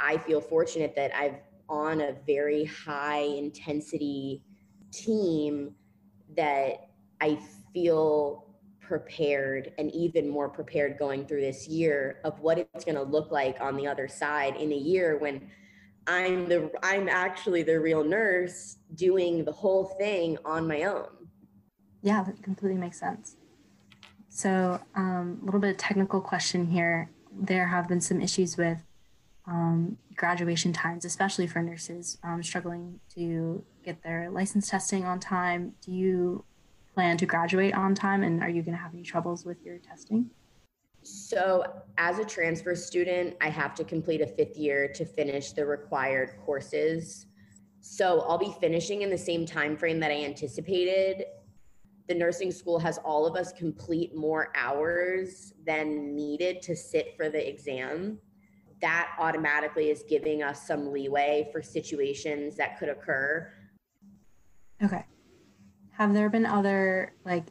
i 0.00 0.16
feel 0.18 0.40
fortunate 0.40 0.96
that 0.96 1.14
i've 1.16 1.38
on 1.68 2.00
a 2.00 2.16
very 2.26 2.64
high 2.64 3.20
intensity 3.20 4.42
team 4.90 5.72
that 6.36 6.88
i 7.20 7.38
feel 7.72 8.47
prepared 8.88 9.72
and 9.76 9.94
even 9.94 10.26
more 10.28 10.48
prepared 10.48 10.98
going 10.98 11.26
through 11.26 11.42
this 11.42 11.68
year 11.68 12.20
of 12.24 12.40
what 12.40 12.56
it's 12.58 12.86
going 12.86 12.94
to 12.94 13.02
look 13.02 13.30
like 13.30 13.60
on 13.60 13.76
the 13.76 13.86
other 13.86 14.08
side 14.08 14.56
in 14.56 14.72
a 14.72 14.76
year 14.76 15.18
when 15.18 15.50
I'm 16.06 16.48
the 16.48 16.70
I'm 16.82 17.06
actually 17.06 17.62
the 17.62 17.78
real 17.78 18.02
nurse 18.02 18.78
doing 18.94 19.44
the 19.44 19.52
whole 19.52 19.84
thing 19.98 20.38
on 20.42 20.66
my 20.66 20.84
own. 20.84 21.08
Yeah, 22.00 22.22
that 22.24 22.42
completely 22.42 22.78
makes 22.78 22.98
sense. 22.98 23.36
So, 24.30 24.80
um, 24.94 25.38
a 25.42 25.44
little 25.44 25.60
bit 25.60 25.70
of 25.72 25.76
technical 25.76 26.22
question 26.22 26.66
here. 26.66 27.10
There 27.30 27.66
have 27.66 27.88
been 27.88 28.00
some 28.00 28.22
issues 28.22 28.56
with 28.56 28.78
um, 29.46 29.98
graduation 30.16 30.72
times, 30.72 31.04
especially 31.04 31.46
for 31.46 31.60
nurses 31.60 32.16
um, 32.22 32.42
struggling 32.42 33.00
to 33.14 33.62
get 33.84 34.02
their 34.02 34.30
license 34.30 34.70
testing 34.70 35.04
on 35.04 35.20
time. 35.20 35.74
Do 35.84 35.92
you 35.92 36.44
plan 36.98 37.16
to 37.16 37.26
graduate 37.26 37.74
on 37.74 37.94
time 37.94 38.24
and 38.24 38.42
are 38.42 38.48
you 38.48 38.60
going 38.60 38.76
to 38.76 38.82
have 38.82 38.92
any 38.92 39.04
troubles 39.04 39.44
with 39.44 39.64
your 39.64 39.78
testing? 39.78 40.28
So, 41.04 41.64
as 41.96 42.18
a 42.18 42.24
transfer 42.24 42.74
student, 42.74 43.36
I 43.40 43.50
have 43.50 43.72
to 43.76 43.84
complete 43.84 44.20
a 44.20 44.26
fifth 44.26 44.56
year 44.56 44.90
to 44.96 45.04
finish 45.04 45.52
the 45.52 45.64
required 45.64 46.30
courses. 46.44 47.26
So, 47.78 48.22
I'll 48.22 48.36
be 48.36 48.52
finishing 48.60 49.02
in 49.02 49.10
the 49.10 49.16
same 49.16 49.46
time 49.46 49.76
frame 49.76 50.00
that 50.00 50.10
I 50.10 50.24
anticipated. 50.24 51.26
The 52.08 52.16
nursing 52.16 52.50
school 52.50 52.80
has 52.80 52.98
all 53.04 53.28
of 53.28 53.36
us 53.36 53.52
complete 53.52 54.16
more 54.16 54.50
hours 54.56 55.52
than 55.64 56.16
needed 56.16 56.62
to 56.62 56.74
sit 56.74 57.16
for 57.16 57.28
the 57.28 57.48
exam. 57.48 58.18
That 58.80 59.10
automatically 59.20 59.90
is 59.90 60.02
giving 60.08 60.42
us 60.42 60.66
some 60.66 60.90
leeway 60.90 61.48
for 61.52 61.62
situations 61.62 62.56
that 62.56 62.76
could 62.76 62.88
occur. 62.88 63.52
Okay 64.82 65.04
have 65.98 66.14
there 66.14 66.30
been 66.30 66.46
other 66.46 67.12
like 67.24 67.44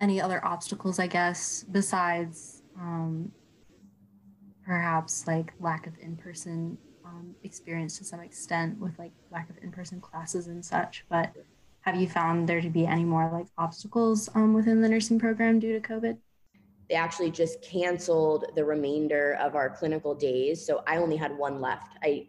any 0.00 0.20
other 0.20 0.44
obstacles 0.44 0.98
i 0.98 1.06
guess 1.06 1.64
besides 1.70 2.62
um, 2.76 3.30
perhaps 4.64 5.26
like 5.26 5.52
lack 5.60 5.86
of 5.86 5.92
in-person 6.00 6.78
um, 7.04 7.34
experience 7.42 7.98
to 7.98 8.04
some 8.04 8.20
extent 8.20 8.78
with 8.78 8.98
like 8.98 9.12
lack 9.30 9.48
of 9.50 9.56
in-person 9.62 10.00
classes 10.00 10.46
and 10.48 10.64
such? 10.64 11.04
But 11.08 11.32
have 11.82 11.96
you 11.96 12.08
found 12.08 12.48
there 12.48 12.60
to 12.60 12.70
be 12.70 12.86
any 12.86 13.04
more 13.04 13.30
like 13.30 13.46
obstacles 13.58 14.28
um, 14.34 14.54
within 14.54 14.80
the 14.80 14.88
nursing 14.88 15.18
program 15.18 15.58
due 15.58 15.78
to 15.78 15.86
covid? 15.86 16.16
They 16.88 16.96
actually 16.96 17.30
just 17.30 17.62
canceled 17.62 18.46
the 18.54 18.64
remainder 18.64 19.36
of 19.40 19.54
our 19.54 19.70
clinical 19.70 20.14
days 20.14 20.64
so 20.64 20.82
i 20.86 20.96
only 20.96 21.16
had 21.16 21.36
one 21.36 21.60
left. 21.60 21.96
I 22.02 22.28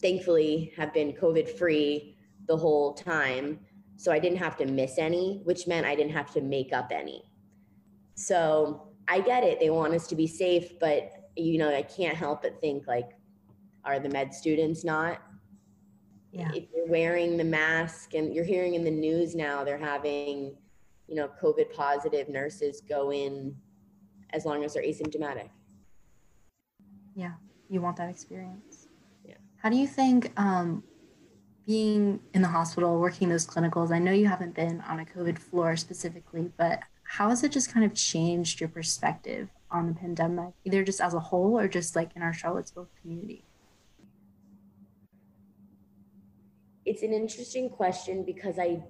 thankfully 0.00 0.72
have 0.76 0.92
been 0.92 1.12
covid 1.12 1.48
free 1.48 2.16
the 2.48 2.56
whole 2.56 2.92
time 2.94 3.60
so 3.96 4.12
I 4.12 4.18
didn't 4.18 4.38
have 4.38 4.56
to 4.58 4.66
miss 4.66 4.98
any, 4.98 5.40
which 5.44 5.66
meant 5.66 5.86
I 5.86 5.94
didn't 5.94 6.12
have 6.12 6.32
to 6.34 6.40
make 6.40 6.72
up 6.72 6.92
any. 6.92 7.24
So 8.14 8.88
I 9.08 9.20
get 9.20 9.44
it. 9.44 9.60
They 9.60 9.70
want 9.70 9.94
us 9.94 10.06
to 10.08 10.16
be 10.16 10.26
safe, 10.26 10.78
but 10.78 11.10
you 11.36 11.58
know, 11.58 11.74
I 11.74 11.82
can't 11.82 12.16
help 12.16 12.42
but 12.42 12.60
think 12.60 12.86
like, 12.86 13.10
are 13.84 13.98
the 13.98 14.08
med 14.08 14.34
students 14.34 14.84
not? 14.84 15.22
Yeah. 16.32 16.50
If 16.54 16.64
you're 16.74 16.88
wearing 16.88 17.36
the 17.36 17.44
mask 17.44 18.14
and 18.14 18.34
you're 18.34 18.44
hearing 18.44 18.74
in 18.74 18.84
the 18.84 18.90
news 18.90 19.34
now, 19.34 19.64
they're 19.64 19.78
having, 19.78 20.56
you 21.06 21.14
know, 21.14 21.30
COVID 21.40 21.72
positive 21.72 22.28
nurses 22.28 22.82
go 22.86 23.12
in 23.12 23.54
as 24.30 24.44
long 24.44 24.64
as 24.64 24.74
they're 24.74 24.82
asymptomatic. 24.82 25.48
Yeah. 27.14 27.32
You 27.68 27.80
want 27.80 27.96
that 27.96 28.10
experience. 28.10 28.88
Yeah. 29.24 29.36
How 29.56 29.70
do 29.70 29.76
you 29.76 29.86
think 29.86 30.32
um, 30.36 30.82
being 31.66 32.20
in 32.32 32.42
the 32.42 32.48
hospital, 32.48 32.98
working 33.00 33.28
those 33.28 33.46
clinicals, 33.46 33.90
I 33.90 33.98
know 33.98 34.12
you 34.12 34.26
haven't 34.26 34.54
been 34.54 34.80
on 34.82 35.00
a 35.00 35.04
COVID 35.04 35.38
floor 35.38 35.76
specifically, 35.76 36.52
but 36.56 36.80
how 37.02 37.28
has 37.28 37.42
it 37.42 37.52
just 37.52 37.72
kind 37.72 37.84
of 37.84 37.94
changed 37.94 38.60
your 38.60 38.68
perspective 38.68 39.48
on 39.70 39.88
the 39.88 39.94
pandemic, 39.94 40.54
either 40.64 40.84
just 40.84 41.00
as 41.00 41.14
a 41.14 41.20
whole 41.20 41.58
or 41.58 41.66
just 41.66 41.96
like 41.96 42.10
in 42.14 42.22
our 42.22 42.32
Charlottesville 42.32 42.88
community? 43.00 43.44
It's 46.84 47.02
an 47.02 47.12
interesting 47.12 47.68
question 47.68 48.24
because 48.24 48.58
I 48.58 48.82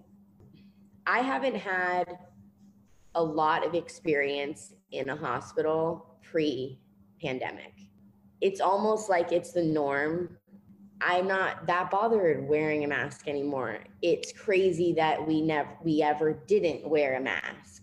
I 1.06 1.20
haven't 1.20 1.56
had 1.56 2.18
a 3.14 3.22
lot 3.22 3.64
of 3.66 3.74
experience 3.74 4.74
in 4.90 5.08
a 5.08 5.16
hospital 5.16 6.18
pre-pandemic. 6.22 7.72
It's 8.40 8.60
almost 8.60 9.08
like 9.08 9.32
it's 9.32 9.52
the 9.52 9.62
norm 9.62 10.36
I'm 11.00 11.28
not 11.28 11.66
that 11.66 11.90
bothered 11.90 12.48
wearing 12.48 12.84
a 12.84 12.88
mask 12.88 13.28
anymore. 13.28 13.80
It's 14.00 14.32
crazy 14.32 14.94
that 14.94 15.26
we 15.26 15.42
never 15.42 15.70
we 15.82 16.02
ever 16.02 16.32
didn't 16.46 16.88
wear 16.88 17.16
a 17.16 17.20
mask. 17.20 17.82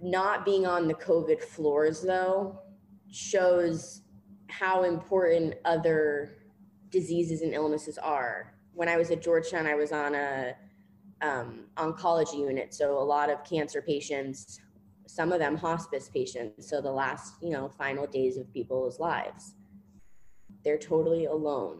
Not 0.00 0.44
being 0.44 0.66
on 0.66 0.86
the 0.86 0.94
COVID 0.94 1.40
floors 1.42 2.02
though 2.02 2.60
shows 3.10 4.02
how 4.48 4.84
important 4.84 5.54
other 5.64 6.36
diseases 6.90 7.42
and 7.42 7.52
illnesses 7.52 7.98
are. 7.98 8.54
When 8.74 8.88
I 8.88 8.96
was 8.96 9.10
at 9.10 9.22
Georgetown, 9.22 9.66
I 9.66 9.74
was 9.74 9.92
on 9.92 10.14
a 10.14 10.54
um, 11.20 11.64
oncology 11.76 12.38
unit, 12.38 12.74
so 12.74 12.98
a 12.98 13.04
lot 13.04 13.30
of 13.30 13.44
cancer 13.44 13.82
patients, 13.82 14.60
some 15.06 15.32
of 15.32 15.40
them 15.40 15.56
hospice 15.56 16.08
patients. 16.08 16.68
So 16.68 16.80
the 16.80 16.90
last, 16.90 17.34
you 17.42 17.50
know, 17.50 17.68
final 17.68 18.06
days 18.06 18.36
of 18.36 18.52
people's 18.52 18.98
lives 18.98 19.54
they're 20.64 20.78
totally 20.78 21.26
alone. 21.26 21.78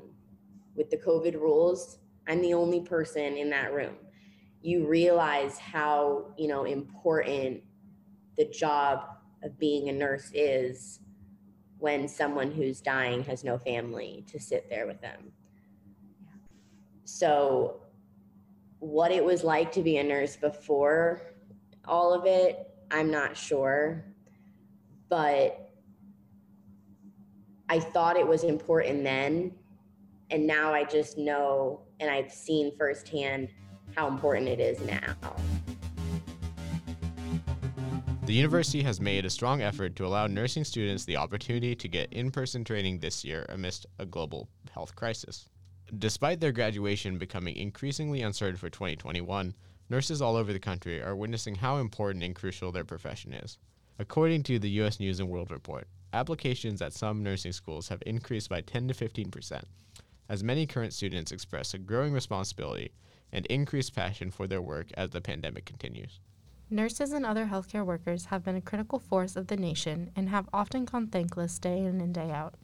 With 0.75 0.91
the 0.91 0.97
COVID 0.97 1.35
rules, 1.35 1.99
I'm 2.27 2.41
the 2.41 2.55
only 2.55 2.81
person 2.81 3.37
in 3.37 3.51
that 3.51 3.73
room. 3.73 3.95
You 4.61 4.87
realize 4.87 5.59
how, 5.59 6.33
you 6.39 6.49
know, 6.49 6.65
important 6.65 7.63
the 8.37 8.47
job 8.47 9.05
of 9.43 9.59
being 9.59 9.89
a 9.89 9.93
nurse 9.93 10.31
is 10.33 11.01
when 11.79 12.07
someone 12.09 12.51
who's 12.53 12.81
dying 12.81 13.25
has 13.25 13.43
no 13.43 13.59
family 13.59 14.25
to 14.29 14.39
sit 14.39 14.71
there 14.71 14.87
with 14.87 15.01
them. 15.01 15.33
So, 17.05 17.81
what 18.79 19.13
it 19.13 19.25
was 19.25 19.45
like 19.45 19.73
to 19.73 19.83
be 19.83 19.99
a 19.99 20.03
nurse 20.03 20.37
before 20.37 21.23
all 21.85 22.15
of 22.15 22.25
it, 22.27 22.69
I'm 22.91 23.11
not 23.11 23.37
sure. 23.37 24.05
But 25.09 25.62
I 27.73 27.81
thought 27.81 28.19
it 28.19 28.29
was 28.29 28.45
important 28.45 29.03
then. 29.03 29.51
And 30.31 30.47
now 30.47 30.75
I 30.75 30.85
just 30.85 31.17
know 31.17 31.81
and 32.01 32.11
I've 32.11 32.31
seen 32.31 32.77
firsthand 32.77 33.49
how 33.97 34.09
important 34.09 34.47
it 34.47 34.61
is 34.61 34.79
now. 34.83 35.17
The 38.27 38.35
university 38.35 38.83
has 38.83 39.01
made 39.01 39.25
a 39.25 39.31
strong 39.31 39.63
effort 39.63 39.97
to 39.97 40.05
allow 40.05 40.27
nursing 40.27 40.65
students 40.65 41.07
the 41.07 41.17
opportunity 41.17 41.75
to 41.75 41.89
get 41.89 42.13
in 42.13 42.31
person 42.31 42.63
training 42.63 42.99
this 42.99 43.25
year 43.25 43.47
amidst 43.49 43.87
a 43.99 44.05
global 44.05 44.51
health 44.71 44.95
crisis. 44.95 45.49
Despite 45.97 46.41
their 46.41 46.53
graduation 46.53 47.17
becoming 47.17 47.57
increasingly 47.57 48.21
uncertain 48.21 48.59
for 48.59 48.69
2021, 48.69 49.55
nurses 49.89 50.21
all 50.21 50.37
over 50.37 50.53
the 50.53 50.59
country 50.59 51.01
are 51.01 51.17
witnessing 51.17 51.55
how 51.55 51.79
important 51.79 52.23
and 52.23 52.35
crucial 52.35 52.71
their 52.71 52.85
profession 52.85 53.33
is. 53.33 53.57
According 53.99 54.43
to 54.43 54.59
the 54.59 54.71
U.S. 54.73 55.01
News 55.01 55.21
and 55.21 55.31
World 55.31 55.51
Report, 55.51 55.89
applications 56.13 56.83
at 56.83 56.93
some 56.93 57.23
nursing 57.23 57.53
schools 57.53 57.89
have 57.89 58.03
increased 58.07 58.49
by 58.49 58.61
10 58.61 58.89
to 58.89 58.95
15 58.95 59.31
percent, 59.31 59.67
as 60.29 60.43
many 60.43 60.67
current 60.67 60.93
students 60.93 61.33
express 61.33 61.75
a 61.75 61.79
growing 61.79 62.13
responsibility 62.13 62.93
and 63.33 63.47
increased 63.47 63.95
passion 63.95 64.31
for 64.31 64.47
their 64.47 64.63
work 64.63 64.89
as 64.95 65.11
the 65.11 65.21
pandemic 65.21 65.65
continues. 65.65 66.21
Nurses 66.71 67.13
and 67.13 67.27
other 67.27 67.47
healthcare 67.47 67.85
workers 67.85 68.27
have 68.27 68.45
been 68.45 68.57
a 68.57 68.61
critical 68.61 68.99
force 68.99 69.37
of 69.37 69.49
the 69.49 69.57
nation 69.57 70.11
and 70.17 70.31
have 70.31 70.49
often 70.53 70.87
gone 70.87 71.07
thankless 71.07 71.59
day 71.59 71.81
in 71.81 72.01
and 72.01 72.15
day 72.15 72.31
out. 72.31 72.55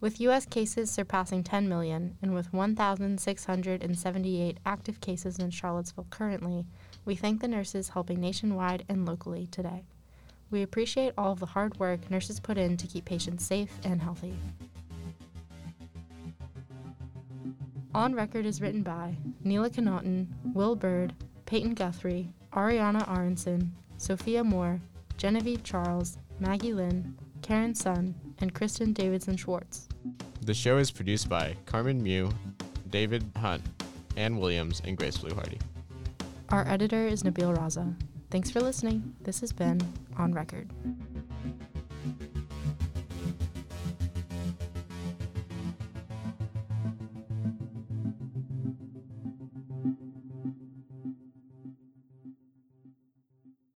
With 0.00 0.20
U.S. 0.20 0.46
cases 0.46 0.90
surpassing 0.90 1.42
10 1.42 1.68
million 1.68 2.16
and 2.20 2.34
with 2.34 2.52
1,678 2.52 4.58
active 4.66 5.00
cases 5.00 5.38
in 5.38 5.50
Charlottesville 5.50 6.06
currently, 6.10 6.66
we 7.04 7.14
thank 7.14 7.40
the 7.40 7.48
nurses 7.48 7.90
helping 7.90 8.20
nationwide 8.20 8.84
and 8.88 9.06
locally 9.06 9.46
today. 9.46 9.84
We 10.54 10.62
appreciate 10.62 11.14
all 11.18 11.32
of 11.32 11.40
the 11.40 11.46
hard 11.46 11.76
work 11.80 12.08
nurses 12.12 12.38
put 12.38 12.58
in 12.58 12.76
to 12.76 12.86
keep 12.86 13.04
patients 13.04 13.44
safe 13.44 13.72
and 13.82 14.00
healthy. 14.00 14.32
On 17.92 18.14
Record 18.14 18.46
is 18.46 18.60
written 18.60 18.84
by 18.84 19.16
Neela 19.42 19.68
Connaughton, 19.68 20.28
Will 20.54 20.76
Bird, 20.76 21.12
Peyton 21.44 21.74
Guthrie, 21.74 22.30
Ariana 22.52 23.04
Aronson, 23.08 23.74
Sophia 23.96 24.44
Moore, 24.44 24.80
Genevieve 25.16 25.64
Charles, 25.64 26.18
Maggie 26.38 26.72
Lynn, 26.72 27.16
Karen 27.42 27.74
Sun, 27.74 28.14
and 28.38 28.54
Kristen 28.54 28.92
Davidson 28.92 29.36
Schwartz. 29.36 29.88
The 30.42 30.54
show 30.54 30.78
is 30.78 30.92
produced 30.92 31.28
by 31.28 31.56
Carmen 31.66 32.00
Mew, 32.00 32.30
David 32.90 33.24
Hunt, 33.38 33.64
Ann 34.16 34.36
Williams, 34.36 34.80
and 34.84 34.96
Grace 34.96 35.18
Blue 35.18 35.34
Hardy. 35.34 35.58
Our 36.50 36.64
editor 36.68 37.08
is 37.08 37.24
Nabil 37.24 37.56
Raza. 37.56 37.92
Thanks 38.34 38.50
for 38.50 38.60
listening. 38.60 39.14
This 39.22 39.42
has 39.42 39.52
been 39.52 39.80
On 40.18 40.32
Record. 40.32 40.68